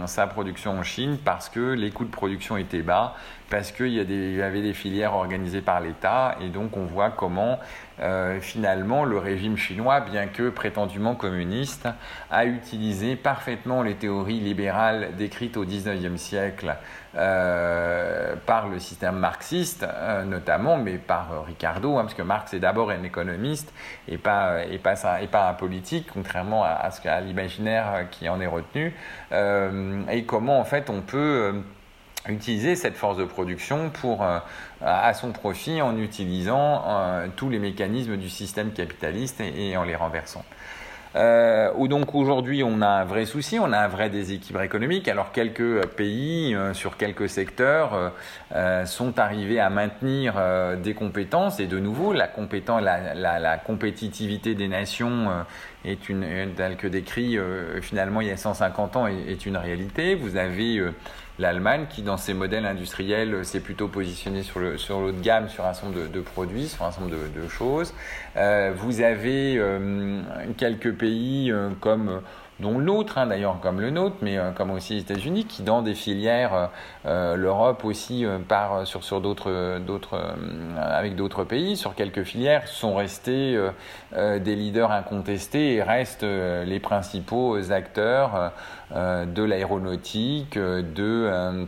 [0.07, 3.15] sa production en Chine parce que les coûts de production étaient bas,
[3.51, 7.59] parce qu'il y, y, avait des filières organisées par l'État, et donc on voit comment
[8.03, 11.89] euh, finalement, le régime chinois, bien que prétendument communiste,
[12.31, 16.77] a utilisé parfaitement les théories libérales décrites au XIXe siècle
[17.15, 19.87] par le système marxiste
[20.27, 23.73] notamment, mais par Ricardo, hein, parce que Marx est d'abord un économiste
[24.09, 28.47] et pas, et pas, et pas un politique, contrairement à, à, l'imaginaire qui en est
[28.47, 28.95] retenu,
[29.33, 31.63] et comment en fait on peut
[32.29, 34.39] utiliser cette force de production pour, euh,
[34.83, 39.97] à son profit en utilisant euh, tous les mécanismes du système capitaliste et, en les
[39.97, 40.45] renversant.
[41.17, 45.09] Euh, donc aujourd'hui on a un vrai souci, on a un vrai déséquilibre économique.
[45.09, 48.13] Alors quelques pays euh, sur quelques secteurs
[48.85, 50.35] sont arrivés à maintenir
[50.83, 52.29] des compétences et de nouveau la,
[52.81, 55.29] la, la, la compétitivité des nations
[55.85, 56.25] est une,
[56.57, 57.39] telle que décrit
[57.81, 60.15] finalement il y a 150 ans est, est une réalité.
[60.15, 60.83] Vous avez
[61.41, 65.49] l'Allemagne qui, dans ses modèles industriels, euh, s'est plutôt positionnée sur le, sur de gamme,
[65.49, 67.95] sur un certain nombre de, produits, sur un certain nombre de, choses.
[68.37, 70.23] Euh, vous avez euh,
[70.57, 72.21] quelques pays comme
[72.61, 75.83] dont l'autre, hein, d'ailleurs comme le nôtre, mais euh, comme aussi les États-Unis, qui dans
[75.83, 76.67] des filières, euh,
[77.07, 80.35] euh, l'Europe aussi part sur, sur d'autres, d'autres,
[80.79, 83.59] avec d'autres pays, sur quelques filières, sont restés
[84.15, 88.53] des leaders incontestés et restent les principaux acteurs
[88.95, 91.67] de l'aéronautique, de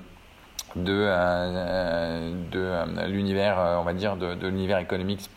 [0.76, 5.30] de, euh, de euh, l'univers, euh, on va dire, de, l'univers économique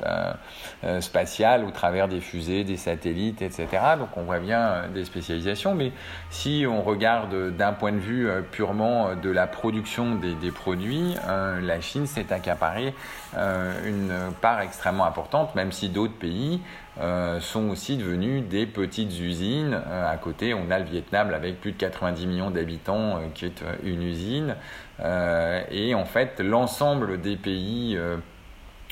[0.99, 3.67] spatial au travers des fusées, des satellites, etc.
[3.97, 5.91] Donc on voit bien des spécialisations, mais
[6.29, 12.07] si on regarde d'un point de vue purement de la production des, produits, la Chine
[12.07, 12.93] s'est accaparée
[13.85, 16.61] une part extrêmement importante, même si d'autres pays
[17.01, 19.73] euh, sont aussi devenus des petites usines.
[19.73, 23.45] Euh, à côté, on a le Vietnam avec plus de 90 millions d'habitants euh, qui
[23.45, 24.55] est une usine.
[24.99, 27.99] Et en fait, l'ensemble des pays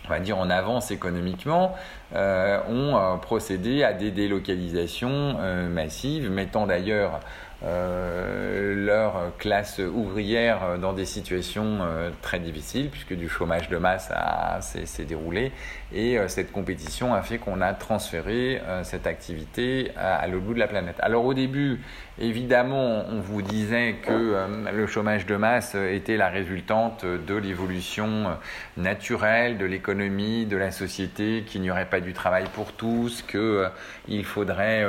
[0.05, 1.75] on va dire en avance économiquement,
[2.13, 5.37] ont procédé à des délocalisations
[5.69, 7.21] massives, mettant d'ailleurs
[7.65, 14.11] euh, leur classe ouvrière dans des situations euh, très difficiles, puisque du chômage de masse
[14.59, 15.53] s'est déroulé.
[15.93, 20.59] Et euh, cette compétition a fait qu'on a transféré cette activité à, l'autre bout de
[20.59, 20.95] la planète.
[20.99, 21.79] Alors au début,
[22.19, 28.37] évidemment, on vous disait que le chômage de masse était la résultante de l'évolution
[28.77, 34.25] naturelle de l'économie, de la société, qu'il n'y aurait pas du travail pour tous, qu'il
[34.25, 34.85] faudrait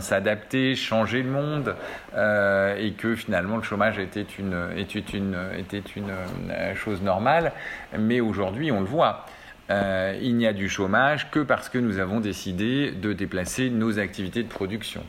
[0.00, 1.74] s'adapter, changer le monde.
[2.16, 6.10] Euh, et que finalement le chômage était une, était une, était une
[6.50, 7.52] euh, chose normale.
[7.98, 9.26] Mais aujourd'hui, on le voit.
[9.70, 13.98] Euh, il n'y a du chômage que parce que nous avons décidé de déplacer nos
[13.98, 15.02] activités de production.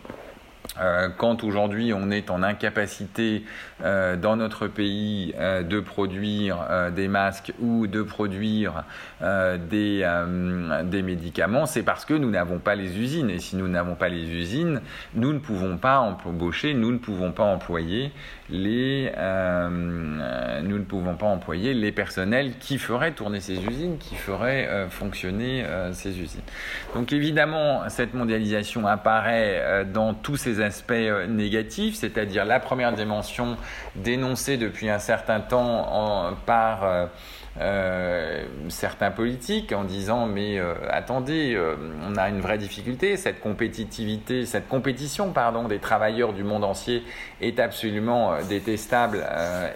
[0.79, 3.43] Euh, quand aujourd'hui on est en incapacité
[3.83, 6.57] euh, dans notre pays euh, de produire
[6.95, 8.83] des masques ou de produire
[9.21, 10.07] des,
[10.83, 13.29] des, médicaments, c'est parce que nous n'avons pas les usines.
[13.29, 14.81] Et si nous n'avons pas les usines,
[15.13, 18.11] nous ne pouvons pas embaucher, nous ne pouvons pas employer
[18.49, 19.11] les,
[20.63, 25.65] nous ne pouvons pas employer les personnels qui feraient tourner ces usines, qui feraient fonctionner
[25.93, 26.41] ces usines.
[26.93, 33.57] Donc évidemment, cette mondialisation apparaît dans tous ces aspects euh, négatifs, c'est-à-dire la première dimension
[33.95, 37.05] dénoncée depuis un certain temps par euh,
[37.61, 41.57] euh, certains politiques en disant mais euh, attendez,
[42.05, 47.03] on a une vraie difficulté, cette compétitivité, cette compétition pardon des travailleurs du monde entier
[47.41, 49.25] est absolument détestable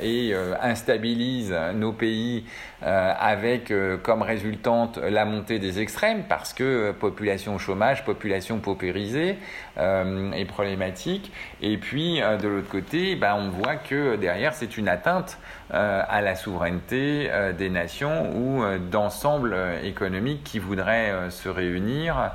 [0.02, 2.46] et instabilise nos pays
[2.82, 9.38] avec comme résultante la montée des extrêmes parce que population au chômage, population paupérisée
[9.78, 11.32] est problématique.
[11.62, 15.38] Et puis de l'autre côté, ben, on voit que derrière c'est une atteinte
[15.72, 22.32] à la souveraineté des nations ou euh, d'ensembles euh, économiques qui voudraient euh, se réunir,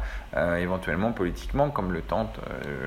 [0.59, 2.41] éventuellement politiquement, comme le tente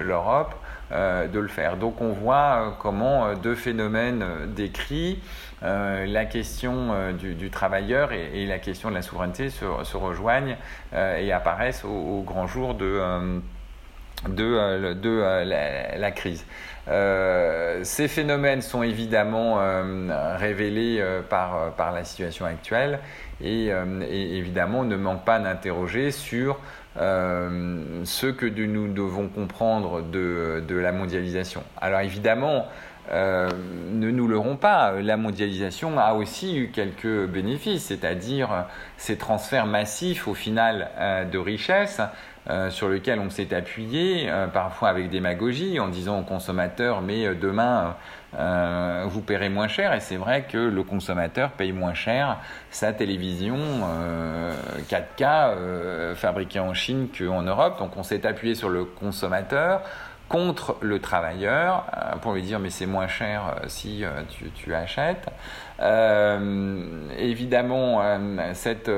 [0.04, 0.54] l'Europe,
[0.92, 1.78] de le faire.
[1.78, 4.24] Donc on voit comment deux phénomènes
[4.56, 5.22] décrits,
[5.62, 10.56] la question du, travailleur et, la question de la souveraineté se, rejoignent
[10.94, 13.42] et apparaissent au, grand jour de,
[15.98, 16.46] la, crise.
[16.90, 23.00] Euh, ces phénomènes sont évidemment euh, révélés euh, par, par la situation actuelle
[23.42, 23.70] et,
[24.10, 26.60] évidemment ne manquent pas d'interroger sur
[26.98, 31.64] ce que nous devons comprendre de, la mondialisation.
[31.80, 32.66] Alors évidemment,
[33.12, 38.66] ne nous leurrons pas, la mondialisation a aussi eu quelques bénéfices, c'est-à-dire
[38.98, 40.90] ces transferts massifs au final
[41.32, 42.02] de richesses
[42.50, 47.26] euh, sur lequel on s'est appuyé, euh, parfois avec démagogie, en disant aux consommateurs mais
[47.26, 47.96] euh, demain
[49.06, 49.94] vous paierez moins cher.
[49.94, 52.38] Et c'est vrai que le consommateur paye moins cher
[52.70, 53.58] sa télévision
[54.88, 57.80] 4K fabriquée en Chine qu'en Europe.
[57.80, 59.82] Donc on s'est appuyé sur le consommateur
[60.30, 61.86] contre le travailleur
[62.22, 65.30] pour lui dire mais c'est moins cher si tu, tu achètes.
[67.20, 68.02] Évidemment,
[68.54, 68.90] cette,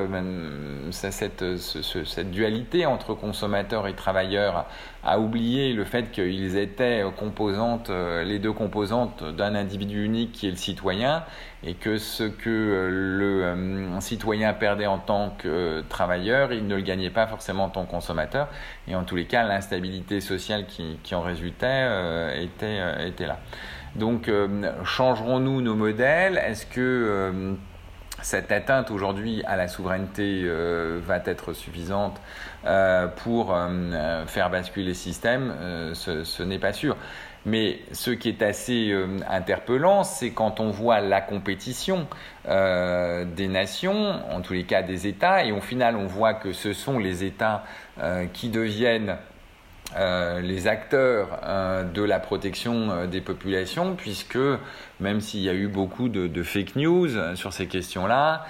[0.90, 4.66] cette, cette, dualité entre consommateurs et travailleurs
[5.04, 10.50] a oublié le fait qu'ils étaient composantes, les deux composantes d'un individu unique qui est
[10.50, 11.24] le citoyen
[11.62, 17.10] et que ce que le citoyen perdait en tant que travailleur, il ne le gagnait
[17.10, 18.48] pas forcément en tant que consommateur.
[18.88, 23.26] Et en tous les cas, l'instabilité sociale qui, qui en résultait euh, était, euh, était
[23.26, 23.38] là.
[23.96, 26.38] Donc, euh, changerons-nous nos modèles?
[26.38, 27.56] Est-ce que
[28.22, 32.20] cette atteinte aujourd'hui à la souveraineté va être suffisante
[33.24, 33.58] pour
[34.26, 35.54] faire basculer le système?
[35.94, 36.96] Ce, n'est pas sûr.
[37.46, 42.06] Mais ce qui est assez euh, interpellant, c'est quand on voit la compétition
[42.48, 46.52] euh, des nations, en tous les cas des États, et au final on voit que
[46.52, 47.64] ce sont les États
[47.98, 49.16] euh, qui deviennent
[49.96, 54.38] euh, les acteurs euh, de la protection euh, des populations, puisque
[55.00, 58.44] même s'il y a eu beaucoup de, fake news sur ces questions-là,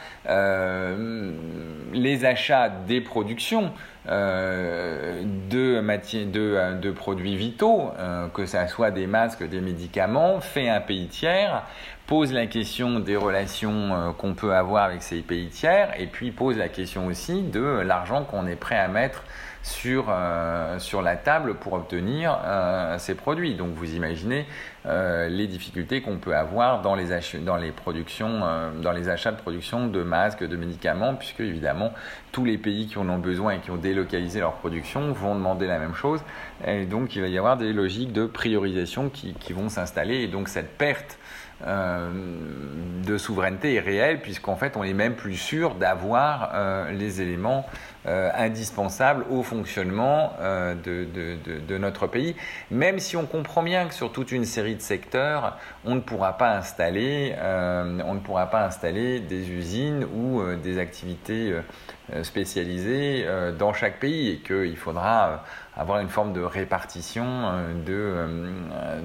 [1.93, 3.72] les achats des productions
[4.07, 7.93] de, de, de, produits vitaux,
[8.34, 11.62] que ce soit des masques, des médicaments, fait un pays tiers,
[12.07, 16.59] pose la question des relations qu'on peut avoir avec ces pays tiers, et puis pose
[16.59, 19.22] la question aussi de l'argent qu'on est prêt à mettre
[19.63, 23.55] sur, euh, sur la table pour obtenir euh, ces produits.
[23.55, 24.47] Donc vous imaginez
[24.87, 27.09] euh, les difficultés qu'on peut avoir dans les,
[27.41, 28.41] dans, les productions,
[28.81, 31.93] dans les achats de production de masques, de médicaments, puisque évidemment
[32.33, 35.67] tous les pays qui en ont besoin et qui ont délocalisé leur production vont demander
[35.67, 36.21] la même chose.
[36.67, 40.23] Et donc il va y avoir des logiques de priorisation qui, qui vont s'installer.
[40.23, 41.19] Et donc cette perte
[41.67, 46.53] de souveraineté est réelle, puisqu'en fait on est même plus sûr d'avoir
[46.91, 47.67] les éléments
[48.07, 52.35] euh, indispensable au fonctionnement euh, de, notre pays,
[52.71, 56.39] même si on comprend bien que sur toute une série de secteurs, on ne pourra
[56.39, 61.55] pas installer, euh, on ne pourra pas installer des usines ou des activités
[62.23, 63.27] spécialisées
[63.59, 65.45] dans chaque pays et qu'il faudra
[65.81, 67.24] avoir une forme de répartition
[67.87, 68.14] de,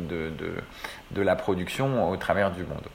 [0.09, 0.32] de,
[1.11, 2.88] de la production au travers du monde.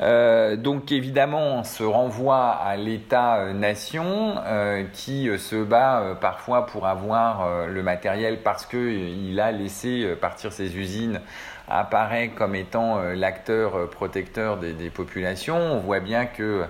[0.00, 6.86] Euh, donc évidemment, on se renvoie à l'État-nation euh, qui euh, se bat parfois pour
[6.86, 11.20] avoir le matériel parce qu'il a laissé partir ses usines
[11.68, 15.56] apparaît comme étant l'acteur protecteur des, populations.
[15.56, 16.64] On voit bien que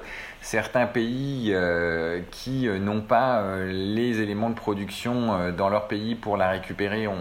[0.47, 6.15] certains pays euh, qui euh, n'ont pas euh, les éléments de production dans leur pays
[6.15, 7.15] pour la récupérer ont,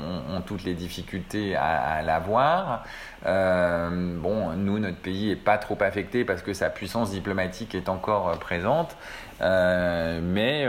[0.46, 2.84] toutes les difficultés à, l'avoir.
[3.24, 8.38] bon, nous, notre pays n'est pas trop affecté parce que sa puissance diplomatique est encore
[8.38, 8.96] présente,
[9.42, 10.68] mais,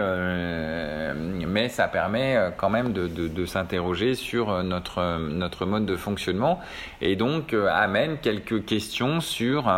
[1.47, 6.61] mais ça permet quand même de, de s'interroger sur notre, notre mode de fonctionnement
[7.03, 9.69] et donc amène quelques questions sur...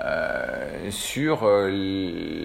[0.00, 1.68] Euh, sur euh,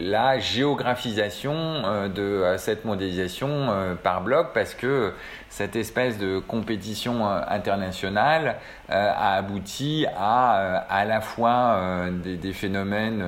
[0.09, 5.13] la géographisation euh, de cette modélisation par bloc parce que
[5.49, 8.57] cette espèce de compétition internationale
[8.89, 13.23] a abouti à à la fois des, phénomènes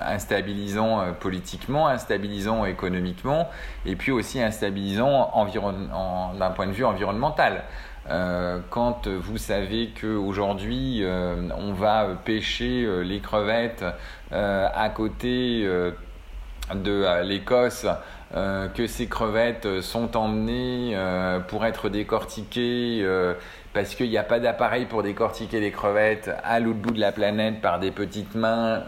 [0.00, 3.48] instabilisants politiquement, instabilisants économiquement
[3.86, 5.30] et puis aussi instabilisants
[6.38, 7.64] d'un point de vue environnemental.
[8.10, 13.84] Euh, quand vous savez qu'aujourd'hui euh, on va pêcher euh, les crevettes
[14.30, 15.64] à côté
[16.74, 17.86] de l'Écosse,
[18.32, 20.98] que ces crevettes sont emmenées
[21.46, 23.06] pour être décortiquées
[23.72, 27.12] parce qu'il n'y a pas d'appareil pour décortiquer les crevettes à l'autre bout de la
[27.12, 28.82] planète par des petites mains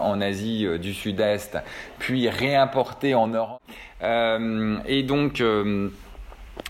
[0.00, 1.58] en Asie du Sud-Est,
[1.98, 3.60] puis réimportées en Europe.
[4.00, 5.42] et donc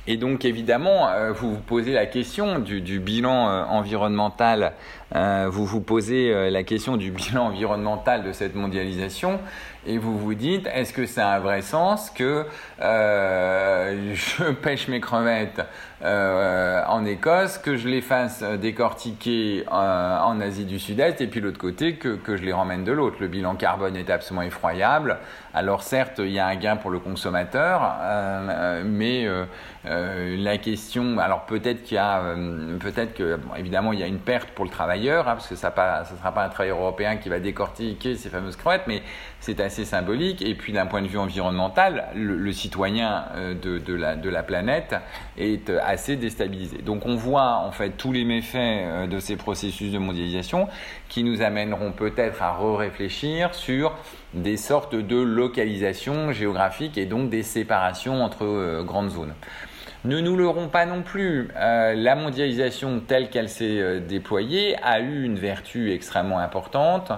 [0.07, 4.73] et donc évidemment, euh, vous vous posez la question du, bilan euh, environnemental,
[5.15, 9.41] euh, vous vous posez la question du bilan environnemental de cette mondialisation
[9.87, 12.47] et vous vous dites, est-ce que ça a un vrai sens que
[12.81, 15.63] je pêche mes crevettes
[16.03, 21.95] en Écosse, que je les fasse décortiquer en Asie du Sud-Est et puis l'autre côté
[21.95, 23.17] que, que, je les ramène de l'autre?
[23.21, 25.19] Le bilan carbone est absolument effroyable.
[25.55, 27.97] Alors certes, il y a un gain pour le consommateur,
[28.85, 29.27] mais
[29.87, 34.07] euh, la question, alors peut-être qu'il y a, euh, peut-être que, évidemment, il y a
[34.07, 37.17] une perte pour le travailleur, hein, parce que ça ne sera pas un travailleur européen
[37.17, 39.03] qui va décortiquer ces fameuses crevettes, mais
[39.45, 40.41] c'est assez symbolique.
[40.41, 44.95] Et puis d'un point de vue environnemental, le, citoyen euh, de, la, planète
[45.37, 46.79] est, a assez déstabilisé.
[46.79, 50.69] Donc on voit en fait tous les méfaits de ces processus de mondialisation
[51.09, 53.95] qui nous amèneront peut-être à re-réfléchir sur
[54.33, 59.35] des sortes de localisation géographique et donc des séparations entre grandes zones.
[60.05, 65.01] Ne nous leurrons pas non plus, euh, la mondialisation telle qu'elle s'est euh, déployée a
[65.01, 67.11] eu une vertu extrêmement importante,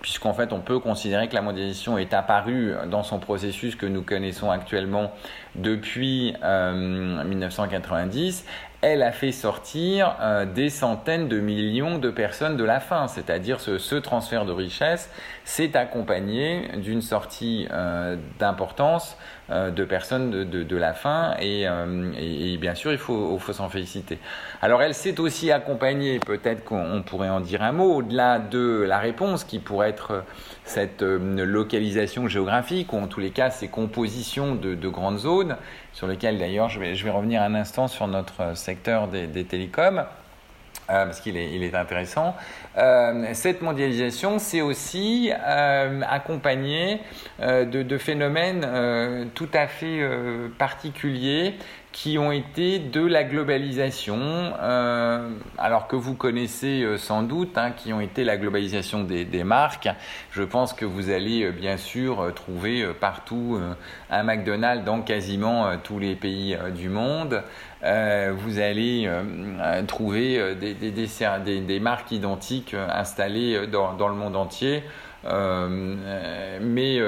[0.00, 4.02] puisqu'en fait on peut considérer que la mondialisation est apparue dans son processus que nous
[4.02, 5.12] connaissons actuellement
[5.54, 8.50] depuis 1990, euh,
[8.82, 13.60] elle a fait sortir euh, des centaines de millions de personnes de la faim, c'est-à-dire
[13.60, 15.10] ce, ce, transfert de richesse
[15.44, 19.16] s'est accompagné d'une sortie euh, d'importance
[19.50, 21.66] de personnes de, la faim et,
[22.60, 24.20] bien sûr il faut s'en féliciter.
[24.62, 29.00] Alors elle s'est aussi accompagnée, peut-être qu'on pourrait en dire un mot, au-delà de la
[29.00, 30.22] réponse qui pourrait être
[30.70, 35.56] cette localisation géographique ou en tous les cas ces compositions de, de grandes zones
[35.92, 41.20] sur lesquelles d'ailleurs je vais, revenir un instant sur notre secteur des, télécoms, euh, parce
[41.20, 42.36] qu'il est, il est intéressant.
[42.78, 47.00] Euh, cette mondialisation, c'est aussi euh, accompagné
[47.40, 51.54] euh, de, de, phénomènes euh, tout à fait euh, particuliers
[51.92, 55.28] qui ont été de la globalisation, euh,
[55.58, 59.42] alors que vous connaissez euh, sans doute, hein, qui ont été la globalisation des, des,
[59.42, 59.88] marques.
[60.30, 63.58] Je pense que vous allez euh, bien sûr trouver partout
[64.10, 67.42] un McDonald's dans quasiment tous les pays du monde.
[67.82, 69.10] vous allez
[69.86, 74.82] trouver des, des, des, marques identiques installées dans, dans le monde entier.
[75.24, 77.00] mais,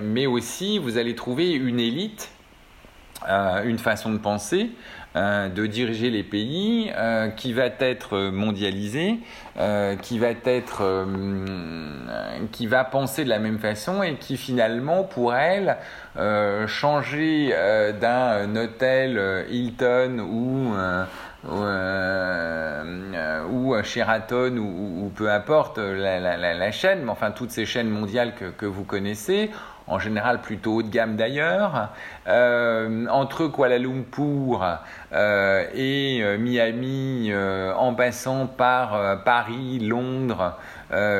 [0.00, 2.30] mais aussi, vous allez trouver une élite
[3.64, 4.70] une façon de penser,
[5.14, 9.18] euh, de diriger les pays euh, qui va être mondialisée,
[9.58, 11.04] euh, qui va être, euh,
[12.50, 15.76] qui va penser de la même façon et qui finalement pour elle
[16.16, 17.54] euh, changer
[18.00, 20.74] d'un hôtel Hilton ou
[23.50, 28.84] ou Sheraton ou, peu importe la, chaîne, mais enfin toutes ces chaînes mondiales que vous
[28.84, 29.50] connaissez,
[29.92, 31.90] en général plutôt haut de gamme d'ailleurs,
[32.26, 34.78] euh, entre Kuala Lumpur
[35.12, 37.30] euh, et euh, Miami,
[37.76, 40.56] en passant par Paris, Londres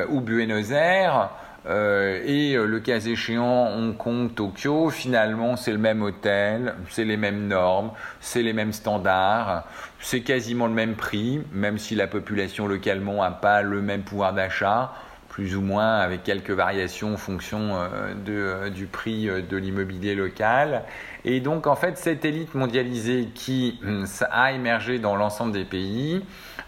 [0.09, 1.29] ou Buenos Aires,
[1.67, 7.47] et le cas échéant Hong Kong, Tokyo, finalement c'est le même hôtel, c'est les mêmes
[7.47, 9.63] normes, c'est les mêmes standards,
[9.99, 14.33] c'est quasiment le même prix, même si la population localement n'a pas le même pouvoir
[14.33, 14.91] d'achat
[15.33, 20.13] plus ou moins avec quelques variations en fonction euh, euh, du prix euh, de l'immobilier
[20.13, 20.83] local.
[21.25, 23.79] Et donc en fait cette élite mondialisée qui
[24.29, 26.21] a émergé dans l'ensemble des pays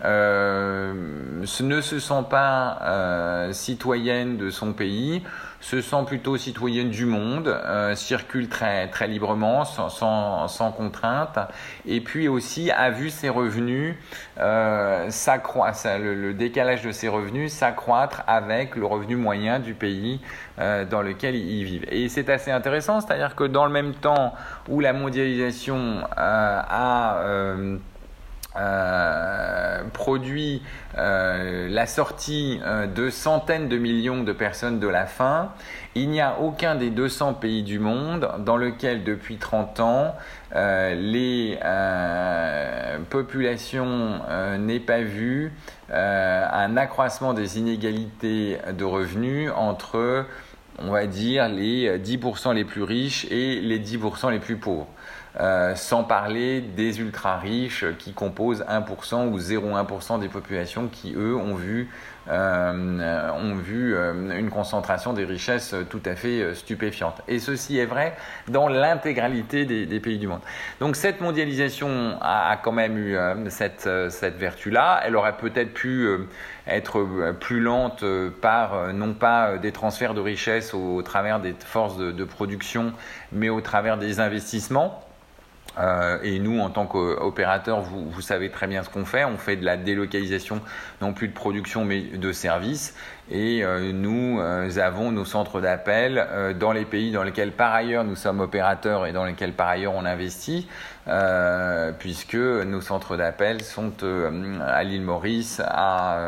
[0.03, 5.23] ne se sent pas euh, citoyenne de son pays,
[5.61, 11.39] se sent plutôt citoyenne du monde, euh, circule très, très librement, sans, sans, sans, contrainte,
[11.87, 13.95] et puis aussi a vu ses revenus
[14.39, 20.19] euh, le, décalage de ses revenus s'accroître avec le revenu moyen du pays
[20.59, 21.85] euh, dans lequel ils vivent.
[21.89, 24.33] Et c'est assez intéressant, c'est-à-dire que dans le même temps
[24.69, 27.21] où la mondialisation euh, a
[28.58, 30.62] euh, produit
[30.97, 35.51] euh, la sortie euh, de centaines de millions de personnes de la faim,
[35.93, 40.16] il n'y a aucun des 200 pays du monde dans lequel depuis 30 ans
[40.53, 41.58] les
[43.10, 44.22] populations
[44.58, 45.53] n'aient pas vu
[45.89, 50.26] un accroissement des inégalités de revenus entre
[50.80, 54.88] on va dire les 10% les plus riches et les 10% les plus pauvres.
[55.41, 61.36] Euh, sans parler des ultra riches qui composent 1% ou 0,1% des populations qui, eux,
[61.36, 61.89] ont vu,
[62.29, 67.21] euh, ont vu euh, une concentration des richesses tout à fait stupéfiante.
[67.27, 68.15] Et ceci est vrai
[68.47, 70.39] dans l'intégralité des, pays du monde.
[70.79, 73.17] Donc cette mondialisation a, quand même eu
[73.49, 75.01] cette, cette vertu-là.
[75.03, 76.07] Elle aurait peut-être pu
[76.65, 77.05] être
[77.39, 78.05] plus lente
[78.41, 82.93] par non pas des transferts de richesses au, travers des forces de production,
[83.33, 85.05] mais au travers des investissements.
[85.78, 89.26] Euh, et nous, en tant qu'opérateurs, vous, savez très bien ce qu'on fait.
[89.26, 90.61] On fait de la délocalisation,
[91.01, 92.95] non plus de production, mais de services.
[93.30, 98.03] Et euh, nous euh, avons nos centres d'appel dans les pays dans lesquels, par ailleurs,
[98.03, 100.67] nous sommes opérateurs et dans lesquels, par ailleurs, on investit,
[101.99, 103.93] puisque nos centres d'appel sont
[104.65, 106.19] à l'île Maurice, à,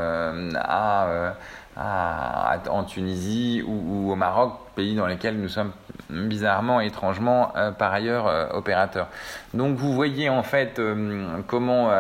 [1.77, 5.71] en Tunisie ou, au Maroc, pays dans lesquels nous sommes
[6.09, 9.09] bizarrement, étrangement, euh, par ailleurs euh, opérateurs.
[9.53, 11.91] Donc vous voyez en fait euh, comment,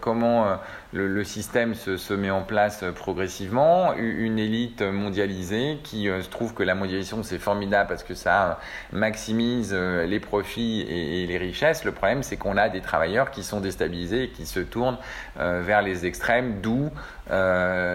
[0.00, 0.58] comment
[0.92, 6.74] le, système se, met en place progressivement, une élite mondialisée qui se trouve que la
[6.74, 8.58] mondialisation c'est formidable parce que ça
[8.92, 11.84] maximise les profits et, les richesses.
[11.84, 14.98] Le problème c'est qu'on a des travailleurs qui sont déstabilisés et qui se tournent
[15.36, 16.90] vers les extrêmes, d'où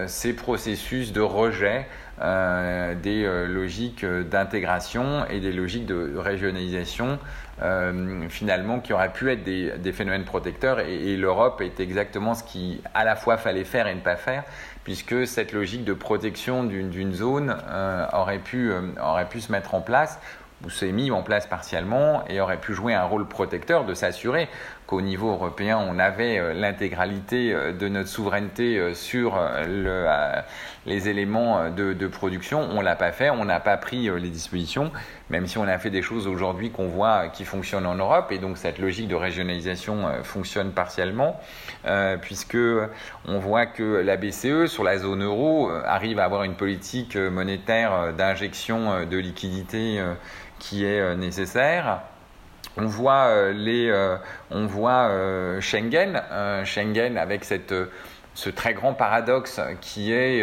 [0.06, 1.86] ces processus de rejet
[2.22, 7.18] euh, des euh, logiques d'intégration et des logiques de régionalisation
[7.62, 10.78] euh, finalement qui auraient pu être des, phénomènes protecteurs.
[10.78, 14.44] Et, l'Europe est exactement ce qui à la fois fallait faire et ne pas faire
[14.84, 17.56] puisque cette logique de protection d'une zone
[18.12, 20.18] aurait, pu, aurait pu se mettre en place
[20.64, 24.48] ou s'est mis en place partiellement et aurait pu jouer un rôle protecteur de s'assurer
[24.92, 30.06] qu'au niveau européen, on avait euh, l'intégralité euh, de notre souveraineté euh, sur le,
[30.84, 32.60] les éléments de, production.
[32.60, 34.92] On ne l'a pas fait, on n'a pas pris les dispositions,
[35.30, 38.32] même si on a fait des choses aujourd'hui qu'on voit qui fonctionnent en Europe.
[38.32, 41.40] Et donc cette logique de régionalisation fonctionne partiellement,
[42.20, 42.58] puisque
[43.26, 48.12] on voit que la BCE, sur la zone euro, arrive à avoir une politique monétaire
[48.12, 50.02] d'injection de liquidités
[50.58, 52.02] qui est nécessaire
[52.76, 54.16] on voit, euh, euh,
[54.50, 56.22] euh, Schengen,
[56.64, 57.74] Schengen avec cette,
[58.34, 60.42] ce très grand paradoxe qui est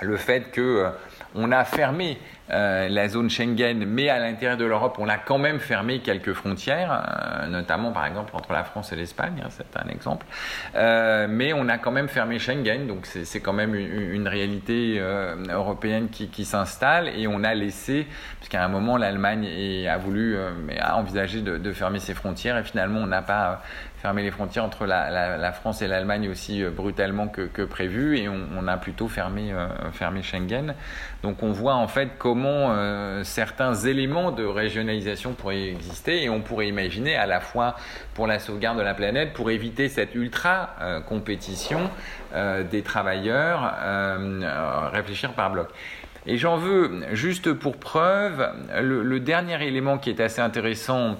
[0.00, 0.90] le fait que
[1.34, 2.18] on a fermé
[2.50, 6.32] euh, la zone Schengen, mais à l'intérieur de l'Europe, on a quand même fermé quelques
[6.32, 10.26] frontières, euh, notamment par exemple entre la France et l'Espagne, hein, c'est un exemple.
[10.74, 15.02] Euh, mais on a quand même fermé Schengen, donc c'est quand même une, réalité
[15.50, 18.06] européenne qui, s'installe et on a laissé,
[18.38, 19.46] puisqu'à un moment l'Allemagne
[19.88, 20.36] a voulu,
[20.80, 23.62] a envisagé de, fermer ses frontières et finalement on n'a pas
[24.00, 28.76] fermer les frontières entre la, France et l'Allemagne aussi brutalement que, prévu et on, a
[28.76, 29.52] plutôt fermé,
[29.92, 30.74] fermé Schengen.
[31.22, 36.40] Donc on voit en fait comment euh, certains éléments de régionalisation pourraient exister et on
[36.40, 37.76] pourrait imaginer à la fois
[38.14, 40.70] pour la sauvegarde de la planète, pour éviter cette ultra
[41.08, 41.90] compétition
[42.70, 43.74] des travailleurs,
[44.92, 45.68] réfléchir par bloc.
[46.24, 48.48] Et j'en veux juste pour preuve
[48.80, 51.18] le dernier élément qui est assez intéressant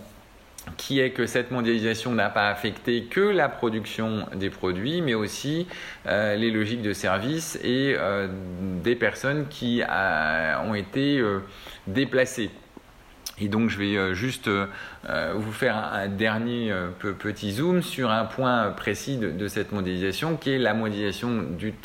[0.77, 5.67] qui est que cette mondialisation n'a pas affecté que la production des produits, mais aussi
[6.07, 8.29] euh, les logiques de service et euh,
[8.83, 11.23] des personnes qui euh, ont été
[11.87, 12.51] déplacées.
[13.43, 19.17] Et donc je vais juste vous faire un, dernier petit zoom sur un point précis
[19.17, 21.45] de, cette mondialisation, qui est la mondialisation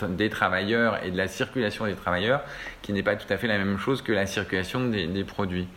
[0.10, 2.42] des travailleurs et de la circulation des travailleurs,
[2.84, 5.68] qui n'est pas tout à fait la même chose que la circulation des produits.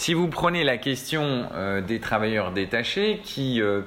[0.00, 3.82] Si vous prenez la question euh, des travailleurs détachés qui, euh,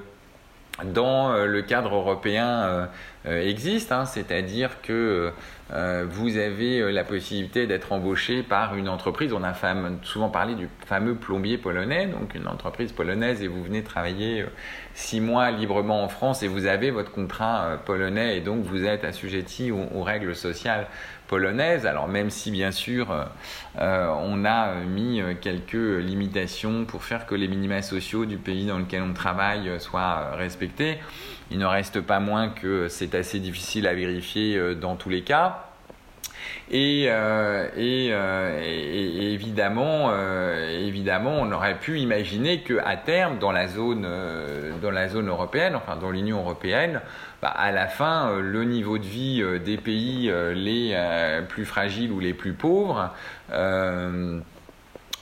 [0.84, 2.90] dans euh, le cadre européen,
[3.26, 5.32] existe, hein, c'est-à-dire que
[5.70, 9.32] vous avez la possibilité d'être embauché par une entreprise.
[9.32, 9.54] On a
[10.02, 14.46] souvent parlé du fameux plombier polonais, donc une entreprise polonaise, et vous venez travailler
[14.94, 19.06] six mois librement en France et vous avez votre contrat polonais et donc vous êtes
[19.06, 20.88] assujetti aux règles sociales
[21.36, 23.24] Alors même si bien sûr euh,
[23.80, 28.68] euh, on a mis euh, quelques limitations pour faire que les minima sociaux du pays
[28.68, 31.00] dans lequel on travaille soient respectés,
[31.50, 35.66] il ne reste pas moins que c'est assez difficile à vérifier dans tous les cas.
[36.72, 37.10] Et,
[39.34, 40.12] évidemment,
[40.70, 44.08] évidemment, on aurait pu imaginer qu'à terme, dans la zone,
[44.82, 47.02] dans la zone européenne, enfin dans l'Union européenne,
[47.44, 50.96] bah, à la fin, euh, le niveau de vie euh, des pays euh, les
[51.50, 53.14] plus fragiles ou les plus pauvres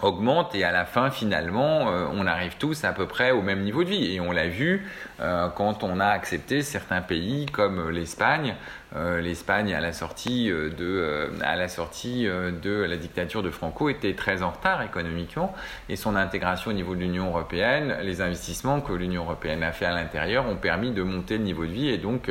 [0.01, 3.83] augmente et à la fin finalement on arrive tous à peu près au même niveau
[3.83, 4.15] de vie.
[4.15, 4.87] Et on l'a vu
[5.19, 8.55] quand on a accepté certains pays comme l'Espagne
[8.93, 13.49] euh, l'Espagne à la sortie, euh, de, euh, à la, sortie de la dictature de
[13.49, 15.55] Franco était très en retard économiquement.
[15.87, 19.85] Et son intégration au niveau de l'Union européenne, les investissements que l'Union européenne a fait
[19.85, 21.89] à l'intérieur ont permis de monter le niveau de vie.
[21.89, 22.29] Et donc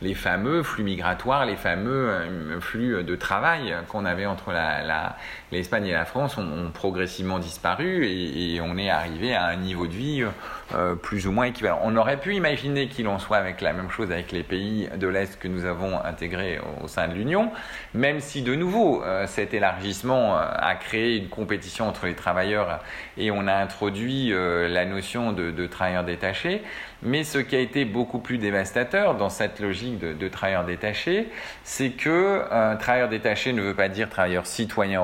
[0.00, 2.10] les fameux flux migratoires, les fameux
[2.60, 4.52] flux de travail qu'on avait entre
[5.52, 9.92] l'Espagne et la France ont, progressivement disparu et, on est arrivé à un niveau de
[9.92, 10.24] vie
[10.74, 11.80] euh, plus ou moins équivalent.
[11.82, 15.08] On aurait pu imaginer qu'il en soit avec la même chose avec les pays de
[15.08, 17.50] l'Est que nous avons intégrés au, sein de l'Union,
[17.94, 22.80] même si de nouveau euh, cet élargissement euh, a créé une compétition entre les travailleurs
[23.16, 26.62] et on a introduit la notion de, travailleurs détachés.
[27.02, 31.28] Mais ce qui a été beaucoup plus dévastateur dans cette logique de, de travailleurs détachés,
[31.64, 35.00] c'est que un travailleur détaché ne veut pas dire travailleur citoyen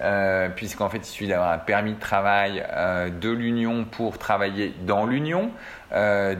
[0.00, 4.74] euh, puisqu'en fait il suffit d'avoir un permis de travail euh, de l'Union pour travailler
[4.86, 5.50] dans l'Union.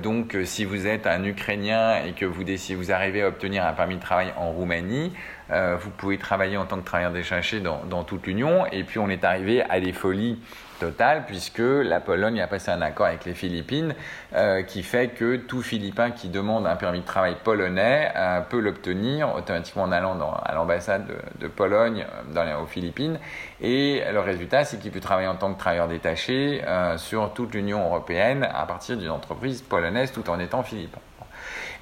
[0.02, 3.72] donc, si vous êtes un Ukrainien et que vous, décidez, vous arrivez à obtenir un
[3.74, 5.12] permis de travail en Roumanie,
[5.50, 7.12] vous pouvez travailler en tant que travailleur
[7.62, 8.64] dans, dans toute l'Union.
[8.72, 10.38] Et puis, on est arrivé à des folies
[11.26, 13.94] puisque la Pologne a passé un accord avec les Philippines
[14.66, 18.12] qui fait que tout Philippin qui demande un permis de travail polonais
[18.48, 21.06] peut l'obtenir automatiquement en allant à l'ambassade
[21.38, 23.18] de, Pologne les, aux Philippines.
[23.60, 26.62] Et le résultat, c'est qu'il peut travailler en tant que travailleur détaché
[26.96, 31.00] sur toute l'Union européenne à partir d'une entreprise polonaise tout en étant philippin.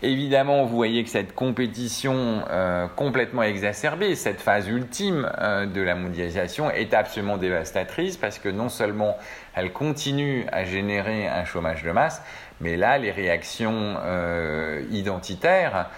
[0.03, 5.95] Évidemment, vous voyez que cette compétition euh, complètement exacerbée, cette phase ultime euh, de la
[5.95, 9.19] mondialisation est absolument dévastatrice parce que non seulement
[9.55, 12.23] elle continue à générer un chômage de masse,
[12.63, 15.91] mais là, les réactions euh, identitaires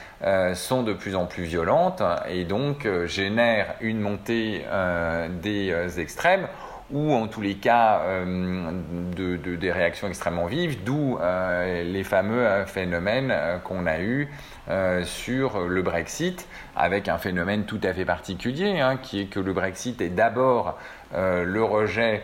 [0.54, 4.64] sont de plus en plus violentes et donc génèrent une montée
[5.42, 6.46] des extrêmes
[6.92, 8.70] ou en tous les cas euh,
[9.16, 13.34] de, des réactions extrêmement vives, d'où euh, les fameux euh, phénomènes
[13.64, 14.28] qu'on a eus
[15.04, 19.52] sur le Brexit, avec un phénomène tout à fait particulier, hein, qui est que le
[19.52, 20.78] Brexit est d'abord
[21.12, 22.22] le rejet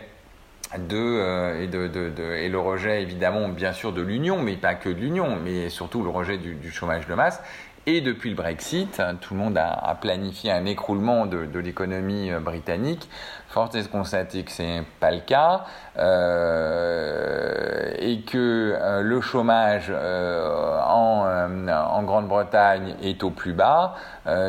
[0.77, 5.69] de, et, le rejet évidemment bien sûr de l'Union, mais pas que de l'Union, mais
[5.69, 7.41] surtout le rejet du, chômage de masse.
[7.85, 13.09] Et depuis le Brexit, tout le monde a, planifié un écroulement de, l'économie euh, britannique.
[13.47, 15.65] Force est de constater que ce n'est pas le cas
[15.97, 23.95] euh, et que euh, le chômage en, Grande-Bretagne est au plus bas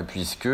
[0.07, 0.49] puisque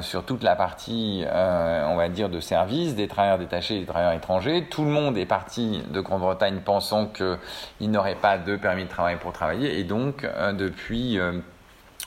[0.00, 4.12] sur toute la partie, on va dire, de services, des travailleurs détachés et des travailleurs
[4.12, 8.88] étrangers, tout le monde est parti de Grande-Bretagne pensant qu'il n'aurait pas de permis de
[8.88, 11.18] travail pour travailler et donc depuis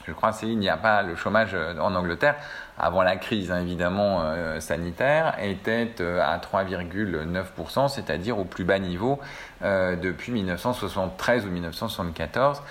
[0.06, 2.36] je crois qu'il n'y a pas le chômage euh, en Angleterre
[2.78, 8.78] avant la crise hein, évidemment euh, sanitaire était euh, à 3,9%, c'est-à-dire au plus bas
[8.78, 9.20] niveau
[9.62, 12.62] depuis 1973 ou 1974.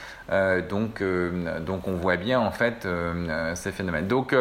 [0.70, 1.02] donc,
[1.62, 2.86] donc on voit bien en fait
[3.56, 4.08] ces phénomènes.
[4.08, 4.36] Donc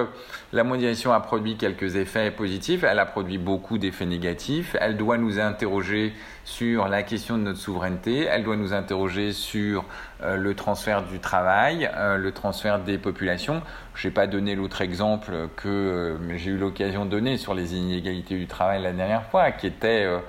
[0.53, 5.16] la mondialisation a produit quelques effets positifs, elle a produit beaucoup d'effets négatifs, elle doit
[5.16, 6.12] nous interroger
[6.51, 9.84] sur la question de notre souveraineté, elle doit nous interroger sur
[10.22, 13.62] le transfert du travail, le transfert des populations.
[14.01, 17.74] Je n'ai pas donné l'autre exemple que euh, j'ai eu l'occasion de donner sur les
[17.74, 20.20] inégalités du travail la dernière fois, qui était euh,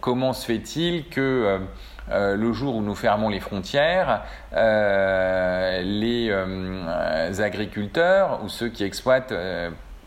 [0.00, 1.60] comment se fait-il que
[2.10, 6.30] euh, le jour où nous fermons les frontières, les
[7.40, 9.32] agriculteurs ou ceux qui exploitent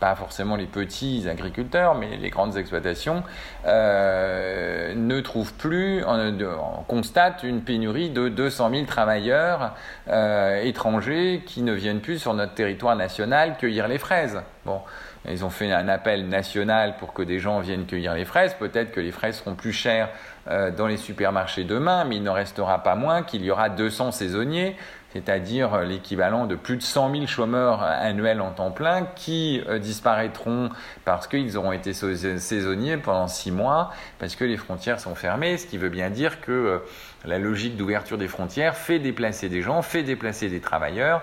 [0.04, 3.22] pas forcément les petits agriculteurs, mais les grandes exploitations,
[3.66, 9.74] euh, ne trouvent plus, on, constate une pénurie de 200 000 travailleurs
[10.10, 14.42] euh, étrangers qui ne viennent plus sur notre territoire national cueillir les fraises.
[14.66, 14.80] Bon,
[15.26, 18.52] ils ont fait un appel national pour que des gens viennent cueillir les fraises.
[18.52, 20.10] Peut-être que les fraises seront plus chères
[20.48, 24.12] euh, dans les supermarchés demain, mais il ne restera pas moins qu'il y aura 200
[24.12, 24.76] saisonniers
[25.14, 30.70] c'est-à-dire l'équivalent de plus de 100 000 chômeurs annuels en temps plein qui euh, disparaîtront
[31.04, 35.66] parce qu'ils auront été saisonniers pendant six mois, parce que les frontières sont fermées, ce
[35.66, 36.78] qui veut bien dire que euh,
[37.24, 41.22] la logique d'ouverture des frontières fait déplacer des gens, fait déplacer des travailleurs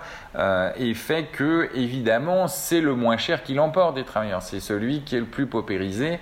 [0.78, 4.41] et fait que, évidemment, c'est le moins cher qui l'emporte des travailleurs.
[4.41, 6.20] C'est celui qui est le plus paupérisé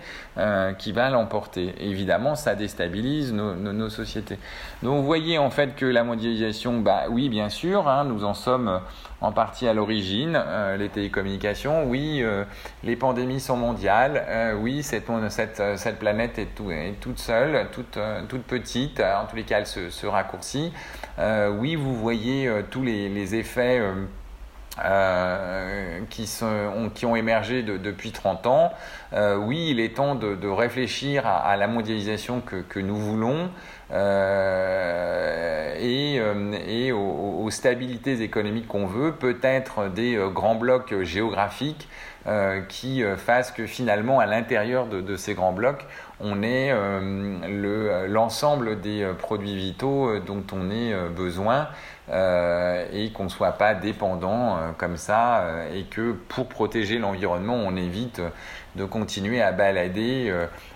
[0.78, 1.76] qui va l'emporter.
[1.80, 4.38] Évidemment, ça déstabilise nos, sociétés.
[4.84, 8.34] Donc, vous voyez en fait que la mondialisation, bah oui, bien sûr, Hein, nous en
[8.34, 8.80] sommes euh,
[9.22, 10.36] en partie à l'origine.
[10.36, 12.44] Euh, les télécommunications, oui, euh,
[12.84, 15.06] les pandémies sont mondiales, oui, cette,
[16.00, 17.98] planète est, toute seule, toute,
[18.44, 20.74] petite, en tous les cas elle se, raccourcit.
[21.18, 23.82] oui, vous voyez tous les, effets.
[26.10, 28.74] Qui, ont, émergé depuis 30 ans.
[29.14, 33.50] oui, il est temps de, réfléchir à, la mondialisation que nous voulons.
[33.92, 41.88] Euh, et, euh, aux, stabilités économiques qu'on veut, peut-être des euh, grands blocs géographiques
[42.68, 45.88] qui fassent que finalement, à l'intérieur de, ces grands blocs,
[46.20, 46.72] on ait
[48.08, 51.70] l'ensemble des produits vitaux dont on ait besoin
[52.12, 58.22] et qu'on ne soit pas dépendant comme ça et que pour protéger l'environnement, on évite
[58.76, 60.32] de continuer à balader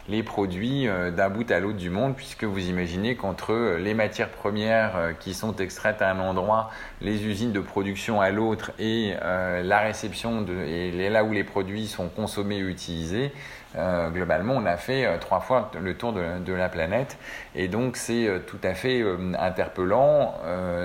[0.09, 3.93] les produits euh, d'un bout à l'autre du monde, puisque vous imaginez qu'entre euh, les
[3.93, 6.69] matières premières euh, qui sont extraites à un endroit,
[7.01, 11.87] les usines de production à l'autre et la réception de, et là où les produits
[11.87, 13.31] sont consommés et utilisés,
[13.75, 17.17] globalement, on a fait trois fois le tour de, la planète.
[17.55, 19.03] Et donc, c'est tout à fait
[19.39, 20.35] interpellant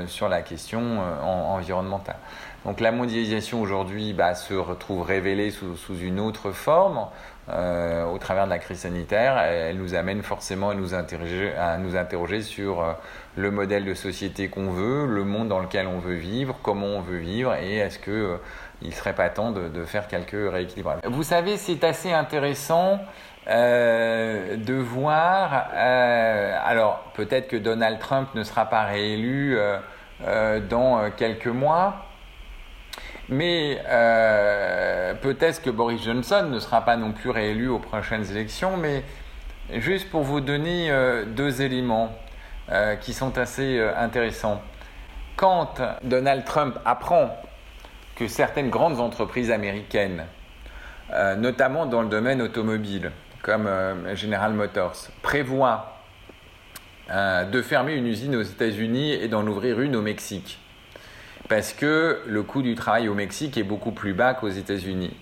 [0.06, 2.16] sur la question environnementale.
[2.64, 7.06] Donc la mondialisation aujourd'hui bah, se retrouve révélée sous, une autre forme
[7.48, 9.38] euh, au travers de la crise sanitaire.
[9.38, 12.92] Elle, nous amène forcément à nous interroger, à nous interroger sur euh,
[13.36, 17.00] le modèle de société qu'on veut, le monde dans lequel on veut vivre, comment on
[17.00, 18.36] veut vivre et est-ce que euh,
[18.82, 21.00] il serait pas temps de, faire quelques rééquilibrages.
[21.04, 23.00] Vous savez, c'est assez intéressant
[23.46, 25.68] de voir.
[25.74, 29.58] alors peut-être que Donald Trump ne sera pas réélu
[30.68, 32.08] dans quelques mois.
[33.28, 38.76] Mais euh, peut-être que Boris Johnson ne sera pas non plus réélu aux prochaines élections,
[38.78, 39.04] mais
[39.74, 42.10] juste pour vous donner euh, deux éléments
[42.70, 44.62] euh, qui sont assez intéressants.
[45.36, 47.30] Quand Donald Trump apprend
[48.18, 50.24] que certaines grandes entreprises américaines,
[51.36, 53.12] notamment dans le domaine automobile,
[53.42, 53.68] comme
[54.14, 55.96] General Motors, prévoient
[57.08, 60.58] de fermer une usine aux États-Unis et d'en ouvrir une au Mexique,
[61.48, 65.16] parce que le coût du travail au Mexique est beaucoup plus bas qu'aux États-Unis.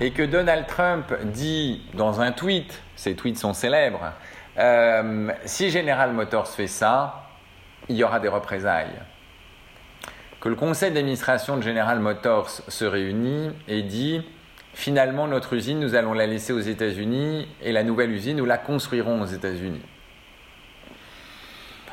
[0.00, 4.12] Et que Donald Trump dit dans un tweet, ces tweets sont célèbres,
[4.58, 7.22] euh, si General Motors fait ça,
[7.88, 9.00] il y aura des représailles.
[10.42, 14.22] Que le conseil d'administration de General Motors se réunit et dit
[14.74, 18.58] finalement notre usine, nous allons la laisser aux États-Unis et la nouvelle usine, nous la
[18.58, 19.82] construirons aux États-Unis.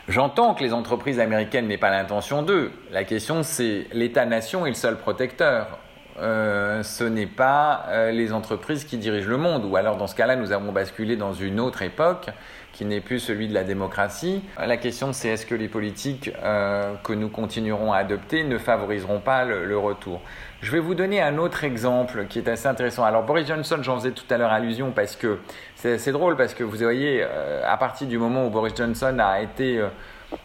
[0.08, 2.72] J'entends que les entreprises américaines n'aient pas l'intention d'eux.
[2.90, 5.78] La question, c'est l'État-nation est le seul protecteur.
[6.18, 9.66] Euh, ce n'est pas euh, les entreprises qui dirigent le monde.
[9.66, 12.30] Ou alors, dans ce cas-là, nous avons basculé dans une autre époque
[12.74, 14.42] qui n'est plus celui de la démocratie.
[14.58, 19.20] La question, c'est est-ce que les politiques euh, que nous continuerons à adopter ne favoriseront
[19.20, 20.22] pas le, retour?
[20.62, 23.04] Je vais vous donner un autre exemple qui est assez intéressant.
[23.04, 25.40] Alors, Boris Johnson, j'en faisais tout à l'heure allusion parce que
[25.76, 27.24] c'est drôle, parce que vous voyez,
[27.66, 29.82] à partir du moment où Boris Johnson a été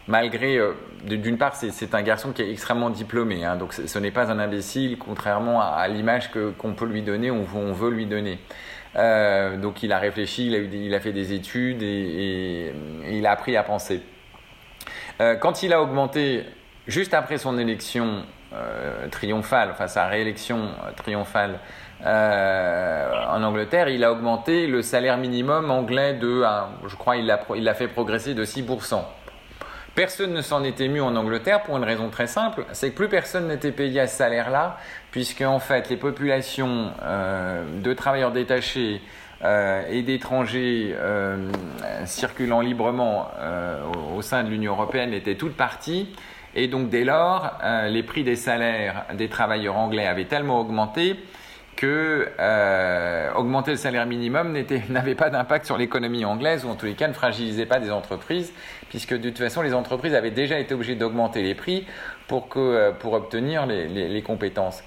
[0.07, 0.73] malgré, euh,
[1.03, 4.39] d'une part, c'est un garçon qui est extrêmement diplômé, hein, donc ce n'est pas un
[4.39, 8.39] imbécile, contrairement à, l'image qu'on peut lui donner, on, veut lui donner.
[8.95, 12.71] Euh, donc il a réfléchi, il a, fait des études et,
[13.09, 14.01] il a appris à penser.
[15.21, 16.43] Euh, quand il a augmenté,
[16.87, 18.23] juste après son élection
[19.11, 21.59] triomphale, enfin sa réélection triomphale
[22.05, 26.41] en Angleterre, il a augmenté le salaire minimum anglais de,
[26.87, 29.03] je crois, il l'a fait progresser de 6%.
[29.95, 33.07] Personne ne s'en était ému en Angleterre pour une raison très simple, c'est que plus
[33.07, 34.77] personne n'était payé à ce salaire-là,
[35.11, 39.01] puisque en fait les populations euh, de travailleurs détachés
[39.45, 41.49] euh, et d'étrangers euh,
[42.05, 43.29] circulant librement
[44.13, 46.13] au, sein de l'Union européenne étaient toutes parties.
[46.55, 51.15] Et donc dès lors, les prix des salaires des travailleurs anglais avaient tellement augmenté
[51.75, 54.57] que euh, augmenter le salaire minimum
[54.89, 57.91] n'avait pas d'impact sur l'économie anglaise ou en tous les cas ne fragilisait pas des
[57.91, 58.53] entreprises
[58.89, 61.85] puisque de toute façon les entreprises avaient déjà été obligées d'augmenter les prix
[62.27, 64.83] pour, euh, obtenir les, les, compétences.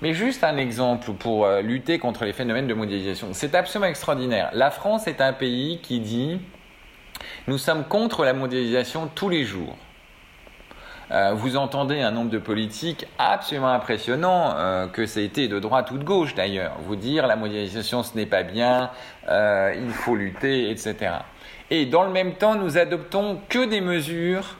[0.00, 3.28] Mais juste un exemple pour euh, lutter contre les phénomènes de mondialisation.
[3.32, 4.50] C'est absolument extraordinaire.
[4.52, 6.40] La France est un pays qui dit
[7.46, 9.76] nous sommes contre la mondialisation tous les jours.
[11.10, 15.58] Euh, vous entendez un nombre de politiques absolument impressionnant, euh, que ça a été de
[15.58, 18.90] droite ou de gauche d'ailleurs, vous dire la mondialisation ce n'est pas bien,
[19.28, 21.16] euh, il faut lutter, etc.
[21.70, 24.56] Et dans le même temps, nous adoptons que des mesures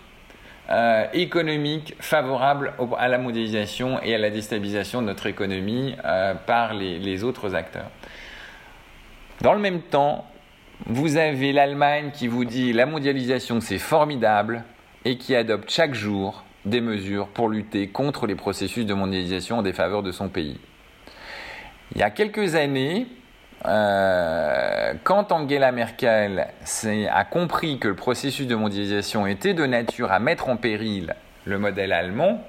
[1.13, 5.95] économiques favorables à la mondialisation et à la déstabilisation de notre économie
[6.47, 7.91] par les autres acteurs.
[9.43, 10.25] Dans le même temps,
[10.87, 14.65] vous avez l'Allemagne qui vous dit la mondialisation c'est formidable,
[15.05, 19.63] et qui adopte chaque jour des mesures pour lutter contre les processus de mondialisation en
[19.63, 20.59] défaveur de son pays.
[21.95, 23.07] Il y a quelques années,
[23.67, 26.49] euh, quand Angela Merkel
[27.11, 31.59] a compris que le processus de mondialisation était de nature à mettre en péril le
[31.59, 32.45] modèle allemand,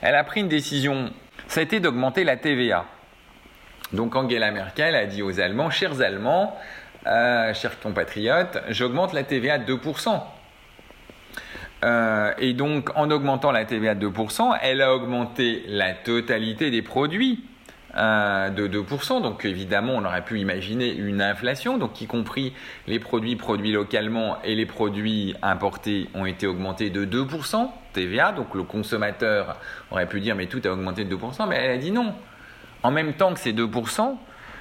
[0.00, 1.10] elle a pris une décision,
[1.48, 2.86] ça a été d'augmenter la TVA.
[3.92, 6.56] Donc Angela Merkel a dit aux Allemands, chers Allemands,
[7.06, 10.22] euh, chers compatriotes, j'augmente la TVA à 2%.
[11.84, 16.82] Euh, et donc, en augmentant la TVA de 2%, elle a augmenté la totalité des
[16.82, 17.44] produits
[17.96, 19.20] euh, de 2%.
[19.20, 22.52] Donc, évidemment, on aurait pu imaginer une inflation, donc y compris
[22.86, 28.32] les produits produits localement et les produits importés ont été augmentés de 2% TVA.
[28.32, 29.58] Donc, le consommateur
[29.90, 32.14] aurait pu dire, mais tout a augmenté de 2%, mais elle a dit non.
[32.84, 34.16] En même temps que ces 2%,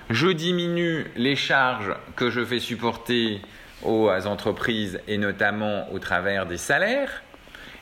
[0.10, 3.42] je diminue les charges que je fais supporter
[3.84, 7.24] aux entreprises et notamment au travers des salaires,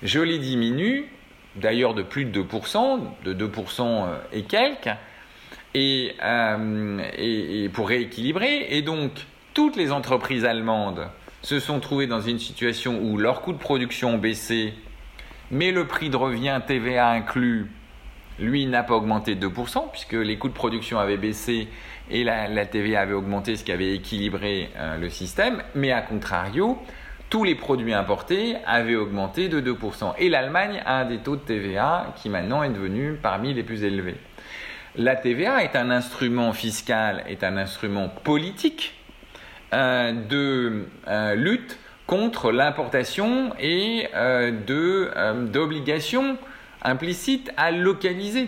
[0.01, 1.11] je les diminue,
[1.55, 4.89] d'ailleurs de plus de 2%, de 2% euh, et quelques,
[5.75, 8.67] euh, et, et, pour rééquilibrer.
[8.69, 9.11] Et donc,
[9.53, 11.07] toutes les entreprises allemandes
[11.41, 14.73] se sont trouvées dans une situation où leurs coûts de production ont baissé
[15.51, 17.71] mais le prix de revient TVA inclus,
[18.39, 21.67] lui, n'a pas augmenté de 2%, puisque les coûts de production avaient baissé
[22.09, 26.77] et la, TVA avait augmenté, ce qui avait équilibré euh, le système, mais à contrario,
[27.29, 30.13] tous les produits importés avaient augmenté de 2%.
[30.17, 34.17] Et l'Allemagne a des taux de TVA qui maintenant est devenu parmi les plus élevés.
[34.95, 38.95] La TVA est un instrument fiscal, est un instrument politique
[39.73, 44.09] euh, de euh, lutte contre l'importation et
[44.65, 46.39] d'obligations
[46.83, 48.47] implicites à localiser.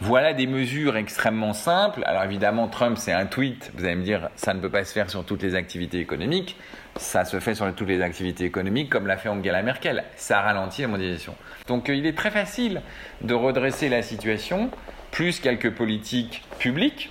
[0.00, 2.02] Voilà des mesures extrêmement simples.
[2.06, 3.70] Alors évidemment, Trump, c'est un tweet.
[3.76, 6.56] Vous allez me dire, ça ne peut pas se faire sur toutes les activités économiques.
[6.96, 10.04] Ça se fait sur toutes les activités économiques, comme l'a fait Angela Merkel.
[10.16, 11.34] Ça ralentit la mondialisation.
[11.68, 12.82] Donc il est très facile
[13.20, 14.70] de redresser la situation
[15.12, 17.10] plus quelques politiques publiques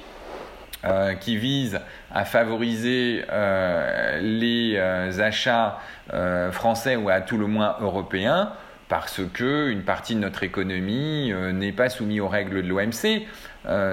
[0.83, 1.79] euh, qui visent
[2.13, 5.79] à favoriser euh, les euh, achats
[6.51, 8.51] français ou à tout le moins européens
[8.91, 13.25] parce que une partie de notre économie n'est pas soumise aux règles de l'OMC.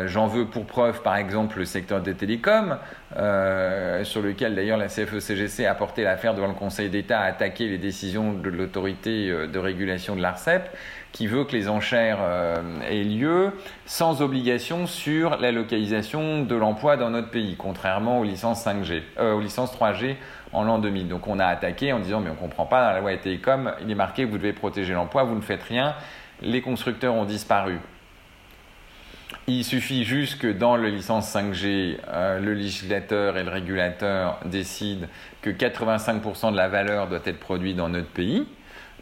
[0.07, 2.79] J'en veux pour preuve, par exemple, le secteur des télécoms,
[3.13, 7.79] sur lequel d'ailleurs la CFE-CGC a porté l'affaire devant le Conseil d'État, a attaqué les
[7.79, 10.69] décisions de l'autorité de régulation de l'ARCEP
[11.13, 13.53] qui veut que les enchères euh, aient lieu
[13.87, 19.35] sans obligation sur la localisation de l'emploi dans notre pays, contrairement aux licences 5G, euh,
[19.35, 20.17] aux licences 3G
[20.53, 21.09] en l'an 2000.
[21.09, 23.73] Donc on a attaqué en disant mais on ne comprend pas, dans la loi Télécom,
[23.83, 25.95] il est marqué vous devez protéger l'emploi, vous ne faites rien,
[26.43, 27.79] les constructeurs ont disparu.
[29.47, 35.07] Il suffit juste que dans le licence 5G, euh, le législateur et le régulateur décident
[35.43, 38.47] que 85% de la valeur doit être produite dans notre pays.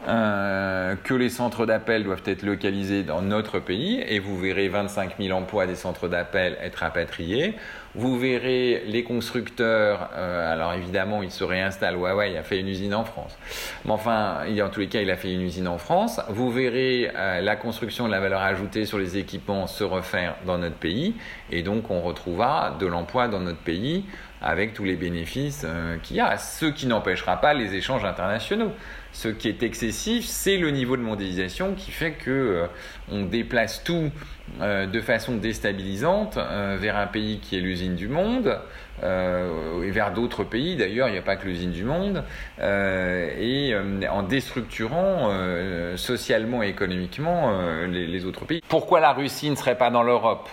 [0.07, 5.15] Euh, que les centres d'appel doivent être localisés dans notre pays et vous verrez 25
[5.19, 7.55] 000 emplois des centres d'appel être rapatriés.
[7.95, 12.93] Vous verrez les constructeurs, euh, alors évidemment ils se réinstallent, Huawei a fait une usine
[12.93, 13.35] en France,
[13.85, 16.21] mais enfin en tous les cas il a fait une usine en France.
[16.29, 20.59] Vous verrez euh, la construction de la valeur ajoutée sur les équipements se refaire dans
[20.59, 21.15] notre pays
[21.51, 24.05] et donc on retrouvera de l'emploi dans notre pays
[24.43, 25.65] avec tous les bénéfices
[26.03, 28.71] qu'il y a, ce qui n'empêchera pas les échanges internationaux.
[29.13, 32.67] Ce qui est excessif, c'est le niveau de mondialisation qui fait que euh,
[33.11, 34.11] on déplace tout
[34.61, 38.59] euh, de façon déstabilisante euh, vers un pays qui est l'usine du monde
[39.03, 40.75] et vers d'autres pays.
[40.75, 42.23] D'ailleurs, il n'y a pas que l'usine du monde
[42.59, 43.75] et
[44.09, 45.29] en déstructurant
[45.95, 48.63] socialement et économiquement les, les autres pays.
[48.67, 50.49] Pourquoi la Russie ne serait pas dans l'Europe?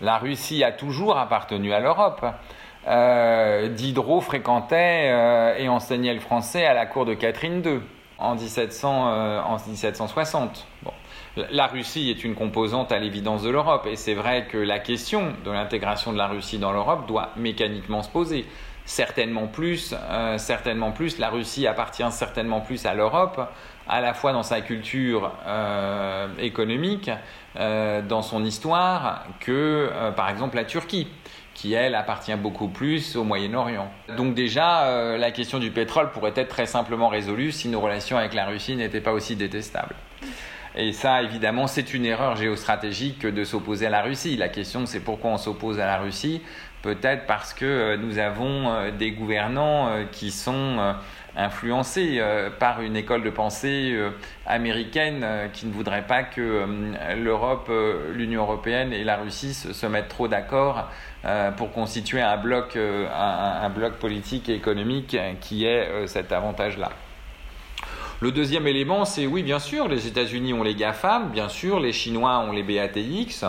[0.00, 2.26] La Russie a toujours appartenu à l'Europe.
[2.88, 7.80] Euh, Diderot fréquentait euh, et enseignait le français à la cour de Catherine II
[8.18, 10.66] en, 1760.
[10.86, 14.78] Euh, la Russie est une composante à l'évidence de l'Europe et c'est vrai que la
[14.78, 18.46] question de l'intégration de la Russie dans l'Europe doit mécaniquement se poser.
[18.86, 19.94] Certainement plus,
[20.38, 23.40] certainement plus, la Russie appartient certainement plus à l'Europe,
[23.86, 25.30] à la fois dans sa culture
[26.40, 27.08] économique,
[27.54, 31.06] dans son histoire, que par exemple la Turquie
[31.60, 33.90] qui elle appartient beaucoup plus au Moyen-Orient.
[34.16, 38.16] Donc déjà, euh, la question du pétrole pourrait être très simplement résolue si nos relations
[38.16, 39.94] avec la Russie n'étaient pas aussi détestables.
[40.74, 44.38] Et ça, évidemment, c'est une erreur géostratégique de s'opposer à la Russie.
[44.38, 46.40] La question, c'est pourquoi on s'oppose à la Russie?
[46.80, 50.94] Peut-être parce que euh, nous avons euh, des gouvernants qui sont
[51.36, 52.20] influencés
[52.58, 53.96] par une école de pensée
[54.46, 56.66] américaine qui ne voudrait pas que
[57.16, 57.70] l'Europe,
[58.12, 60.88] l'Union européenne et la Russie se mettent trop d'accord
[61.26, 66.32] euh, pour constituer un bloc, euh, un, bloc politique et économique qui ait euh, cet
[66.32, 66.90] avantage-là.
[68.20, 71.92] Le deuxième élément, c'est oui, bien sûr, les États-Unis ont les GAFAM, bien sûr, les
[71.92, 73.44] Chinois ont les BATX,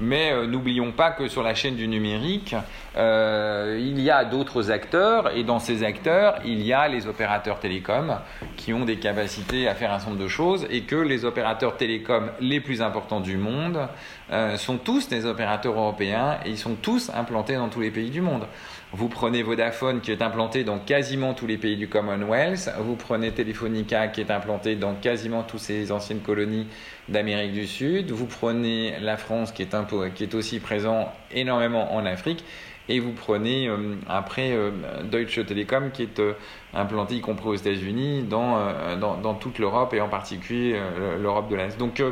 [0.00, 2.54] mais euh, n'oublions pas que sur la chaîne du numérique,
[2.96, 7.60] euh, il y a d'autres acteurs, et dans ces acteurs, il y a les opérateurs
[7.60, 8.18] télécoms
[8.56, 11.76] qui ont des capacités à faire un certain nombre de choses, et que les opérateurs
[11.76, 13.88] télécoms les plus importants du monde
[14.32, 18.10] euh, sont tous des opérateurs européens, et ils sont tous implantés dans tous les pays
[18.10, 18.46] du monde.
[18.92, 22.70] Vous prenez Vodafone qui est implanté dans quasiment tous les pays du Commonwealth.
[22.80, 26.66] Vous prenez Telefonica qui est implanté dans quasiment toutes ces anciennes colonies
[27.08, 28.10] d'Amérique du Sud.
[28.10, 29.76] Vous prenez la France qui est,
[30.14, 32.44] qui est aussi présent énormément en Afrique.
[32.88, 34.72] Et vous prenez euh, après euh,
[35.04, 36.32] Deutsche Telekom qui est euh,
[36.74, 38.58] implanté, y compris aux États-Unis, dans,
[38.96, 40.76] dans, dans, toute l'Europe et en particulier
[41.20, 41.78] l'Europe de l'Est.
[41.78, 42.02] Donc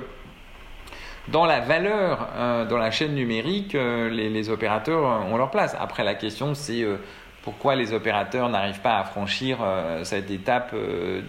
[1.31, 5.77] dans la valeur, euh, dans la chaîne numérique, euh, les, opérateurs ont leur place.
[5.79, 6.97] Après, la question, c'est euh,
[7.43, 9.59] pourquoi les opérateurs n'arrivent pas à franchir
[10.03, 10.75] cette étape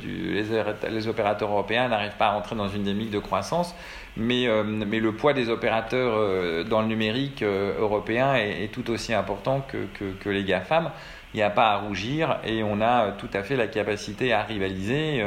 [0.01, 3.73] du, les, opérateurs européens n'arrivent pas à rentrer dans une dynamique de croissance,
[4.17, 10.43] mais, le poids des opérateurs dans le numérique européen est, tout aussi important que les
[10.43, 10.91] GAFAM.
[11.33, 14.43] Il n'y a pas à rougir et on a tout à fait la capacité à
[14.43, 15.23] rivaliser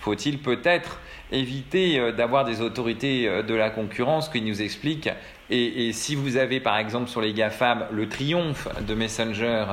[0.00, 0.98] faut-il peut-être
[1.32, 5.10] éviter d'avoir des autorités de la concurrence qui nous expliquent
[5.50, 9.64] et, si vous avez par exemple sur les GAFAM le triomphe de Messenger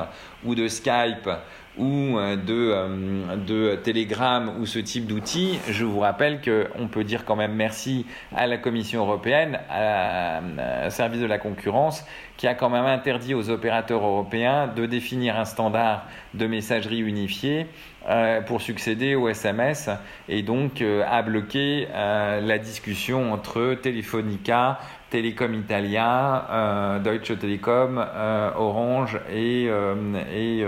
[0.43, 1.29] ou de Skype
[1.77, 7.03] ou euh, de, euh, de Telegram ou ce type d'outils, je vous rappelle qu'on peut
[7.03, 8.05] dire quand même merci
[8.35, 12.05] à la Commission européenne, à, à, service de la concurrence,
[12.37, 17.67] qui a quand même interdit aux opérateurs européens de définir un standard de messagerie unifiée
[18.07, 19.89] euh, pour succéder au SMS
[20.29, 29.19] et donc a bloqué la discussion entre Telefonica, Telecom Italia, euh, Deutsche Telekom, euh, Orange
[29.31, 29.95] et, euh,
[30.33, 30.65] et,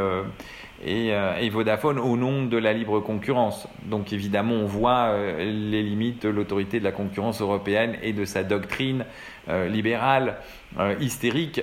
[0.86, 3.68] et, et, Vodafone au nom de la libre concurrence.
[3.86, 8.44] Donc évidemment, on voit les limites de l'autorité de la concurrence européenne et de sa
[8.44, 9.06] doctrine
[9.68, 10.38] libérale
[11.00, 11.62] hystérique,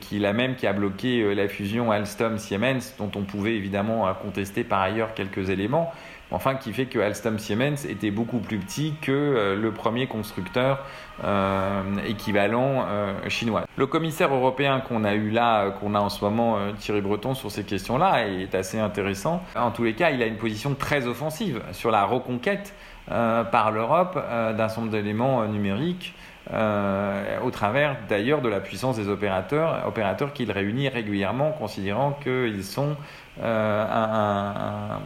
[0.00, 4.80] qui la même qui a bloqué la fusion Alstom-Siemens, dont on pouvait évidemment contester par
[4.80, 5.92] ailleurs quelques éléments
[6.30, 10.84] enfin qui fait que Alstom Siemens était beaucoup plus petit que euh, le premier constructeur
[11.24, 13.64] euh, équivalent euh, chinois.
[13.76, 17.50] Le commissaire européen qu'on a eu là, qu'on a en ce moment, Thierry Breton, sur
[17.50, 19.42] ces questions-là, est assez intéressant.
[19.56, 22.74] En tous les cas, il a une position très offensive sur la reconquête
[23.06, 26.14] par l'Europe d'un certain nombre d'éléments numériques.
[26.50, 32.96] au travers d'ailleurs de la puissance des opérateurs, opérateurs qu'il réunit régulièrement, considérant qu'ils sont
[33.42, 33.86] euh,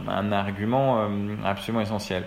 [0.07, 1.07] un, argument euh,
[1.45, 2.23] absolument essentiel.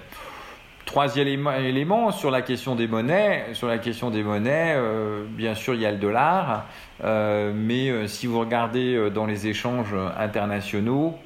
[0.87, 3.45] Troisième élément, sur la question des monnaies.
[3.53, 6.65] Sur la question des monnaies, euh, bien sûr, il y a le dollar,
[7.05, 11.19] mais si vous regardez dans les échanges internationaux,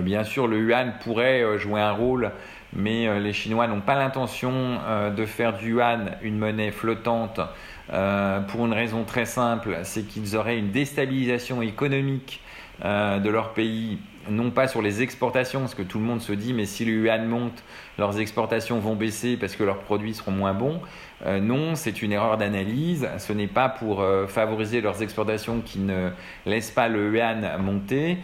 [0.00, 2.30] bien sûr, le yuan pourrait jouer un rôle,
[2.72, 4.78] mais les Chinois n'ont pas l'intention
[5.14, 7.40] de faire du yuan une monnaie flottante
[7.88, 12.40] pour une raison très simple, c'est qu'ils auraient une déstabilisation économique
[12.84, 13.98] euh, de leur pays,
[14.28, 16.92] non pas sur les exportations, parce que tout le monde se dit, mais si le
[16.92, 17.62] yuan monte,
[17.98, 20.80] leurs exportations vont baisser parce que leurs produits seront moins bons.
[21.24, 23.08] Euh, non, c'est une erreur d'analyse.
[23.18, 26.10] Ce n'est pas pour euh, favoriser leurs exportations qui ne
[26.44, 28.18] laissent pas le yuan monter.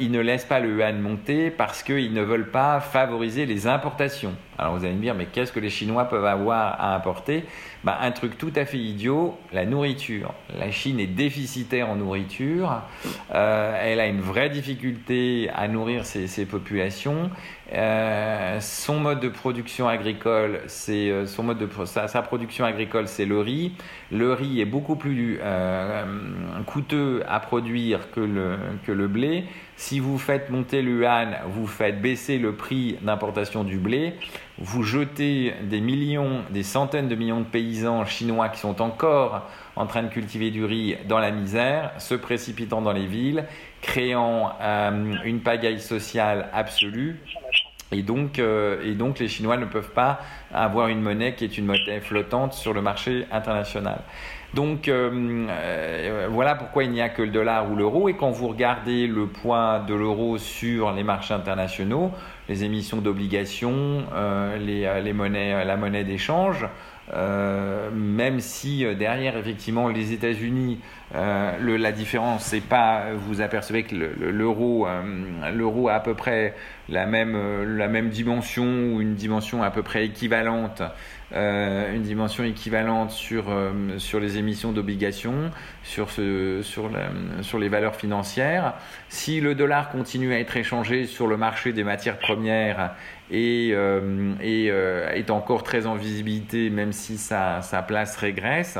[0.00, 4.34] ils ne laissent pas le yuan monter parce qu'ils ne veulent pas favoriser les importations.
[4.58, 7.44] Alors vous allez me dire, mais qu'est-ce que les Chinois peuvent avoir à importer
[7.84, 10.34] bah, Un truc tout à fait idiot, la nourriture.
[10.58, 12.82] La Chine est déficitaire en nourriture.
[13.30, 17.30] elle a une vraie difficulté à nourrir ses, populations.
[17.72, 23.26] Euh, son mode de production agricole, c'est euh, son mode de sa, production agricole, c'est
[23.26, 23.72] le riz.
[24.10, 26.04] Le riz est beaucoup plus euh,
[26.66, 28.56] coûteux à produire que le,
[28.86, 29.44] que le blé.
[29.76, 34.14] Si vous faites monter le yuan, vous faites baisser le prix d'importation du blé.
[34.60, 39.86] Vous jetez des millions, des centaines de millions de paysans chinois qui sont encore en
[39.86, 43.44] train de cultiver du riz dans la misère, se précipitant dans les villes,
[43.82, 47.20] créant euh, une pagaille sociale absolue.
[47.92, 50.20] Et donc, euh, et donc, les Chinois ne peuvent pas
[50.52, 54.00] avoir une monnaie qui est une monnaie flottante sur le marché international.
[54.54, 58.08] Donc euh, voilà pourquoi il n'y a que le dollar ou l'euro.
[58.08, 62.12] Et quand vous regardez le poids de l'euro sur les marchés internationaux,
[62.48, 64.04] les émissions d'obligations,
[64.58, 66.66] les, les, monnaies, la monnaie d'échange,
[67.14, 70.78] euh, même si euh, derrière effectivement les États-Unis,
[71.14, 74.86] euh, la différence c'est pas, vous apercevez que l'euro,
[75.54, 76.54] l'euro a à peu près
[76.88, 80.82] la même, la même dimension ou une dimension à peu près équivalente
[81.34, 85.50] euh, une dimension équivalente sur, euh, sur les émissions d'obligations,
[85.82, 88.74] sur, sur, les valeurs financières.
[89.10, 92.94] Si le dollar continue à être échangé sur le marché des matières premières
[93.30, 98.78] et, euh, est encore très en visibilité, même si sa, sa place régresse,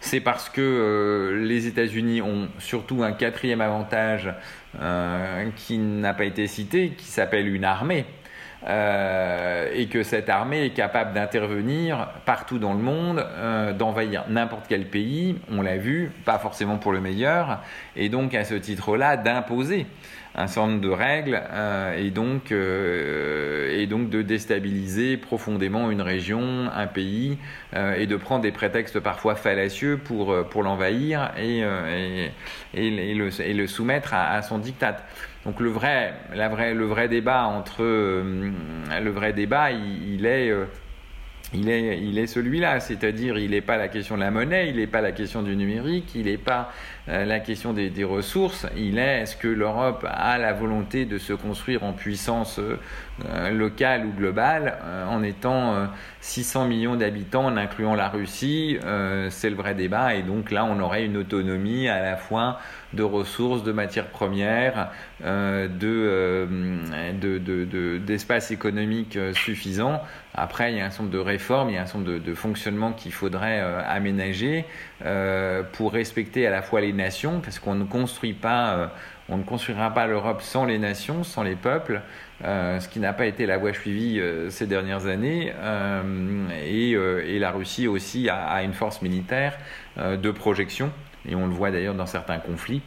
[0.00, 4.32] c'est parce que les États-Unis ont surtout un quatrième avantage
[5.56, 8.04] qui n'a pas été cité, qui s'appelle une armée.
[8.66, 14.64] Euh, et que cette armée est capable d'intervenir partout dans le monde, euh, d'envahir n'importe
[14.68, 17.60] quel pays, on l'a vu, pas forcément pour le meilleur,
[17.94, 19.86] et donc à ce titre-là d'imposer
[20.34, 26.68] un certain nombre de règles euh, et, donc, et donc de déstabiliser profondément une région,
[26.74, 27.38] un pays,
[27.74, 31.62] et de prendre des prétextes parfois fallacieux pour, pour l'envahir et,
[32.74, 34.96] et, le, soumettre à, à son diktat.
[35.48, 38.50] Donc le vrai, la vraie, le vrai débat entre euh,
[39.02, 40.66] le vrai débat, il, est euh,
[41.54, 44.76] il est, il est celui-là, c'est-à-dire il n'est pas la question de la monnaie, il
[44.76, 46.70] n'est pas la question du numérique, il n'est pas
[47.08, 51.82] la question des, ressources, il est est-ce que l'Europe a la volonté de se construire
[51.82, 52.60] en puissance
[53.50, 54.78] locale ou globale
[55.08, 55.88] en étant
[56.20, 58.78] 600 millions d'habitants en incluant la Russie
[59.30, 62.58] C'est le vrai débat et donc là on aurait une autonomie à la fois
[62.94, 64.90] de ressources, de matières premières,
[65.24, 66.46] euh, de,
[67.98, 70.02] d'espace économique suffisant.
[70.34, 72.20] Après, il y a un certain nombre de réformes, il y a un certain nombre
[72.20, 74.64] de, fonctionnements qu'il faudrait aménager
[75.72, 78.92] pour respecter à la fois les nations, parce qu'on ne construit pas,
[79.28, 82.00] on ne construira pas l'Europe sans les nations, sans les peuples.
[82.42, 84.20] ce qui n'a pas été la voie suivie
[84.50, 85.52] ces dernières années.
[86.66, 89.56] et, la Russie aussi a une force militaire
[89.96, 90.90] de projection
[91.28, 92.82] et on le voit d'ailleurs dans certains conflits.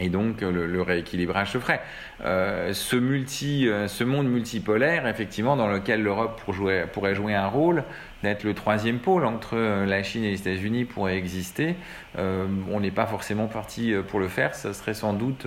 [0.00, 1.82] Et donc le, rééquilibrage se ferait.
[2.24, 7.84] Euh, ce, multi, euh, ce monde multipolaire, effectivement, dans lequel l'Europe pourrait jouer un rôle,
[8.22, 11.76] d'être le troisième pôle entre euh, la Chine et les États-Unis pourrait exister.
[12.16, 14.54] on n'est pas forcément parti pour le faire.
[14.54, 15.46] Ça serait sans doute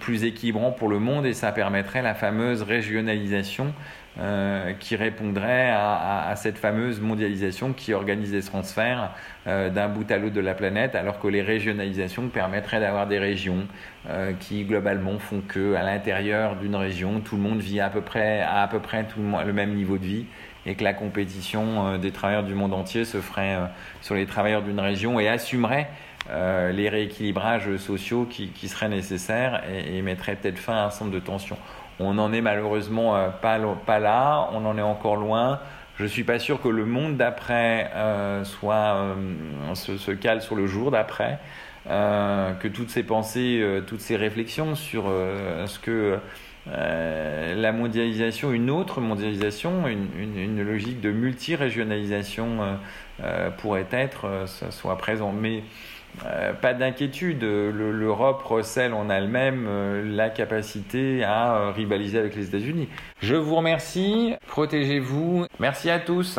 [0.00, 3.72] plus équilibrant pour le monde et ça permettrait la fameuse régionalisation
[4.20, 9.10] euh, qui répondrait à, cette fameuse mondialisation qui organise des transferts
[9.46, 13.18] euh, d'un bout à l'autre de la planète, alors que les régionalisations permettraient d'avoir des
[13.18, 13.66] régions
[14.08, 18.00] euh, qui globalement font que à l'intérieur d'une région, tout le monde vit à peu
[18.00, 20.26] près à, peu près tout le, même niveau de vie
[20.66, 23.58] et que la compétition des travailleurs du monde entier se ferait
[24.00, 25.88] sur les travailleurs d'une région et assumerait
[26.30, 31.18] les rééquilibrages sociaux qui, seraient nécessaires et, et mettrait peut-être fin à un centre de
[31.18, 31.58] tensions.
[32.00, 35.60] On n'en est malheureusement euh, pas, là, on en est encore loin.
[35.98, 40.66] Je suis pas sûr que le monde d'après euh, soit euh, se, cale sur le
[40.66, 41.38] jour d'après,
[41.86, 46.18] que toutes ces pensées, toutes ces réflexions sur ce que
[46.66, 52.78] la mondialisation, une autre mondialisation, une, logique de multi-régionalisation
[53.58, 55.30] pourrait être, soit présent.
[55.32, 55.62] Mais
[56.26, 62.48] euh, pas d'inquiétude, l'Europe recèle en elle-même euh, la capacité à euh, rivaliser avec les
[62.48, 62.88] États-Unis.
[63.20, 66.38] Je vous remercie, protégez-vous, merci à tous.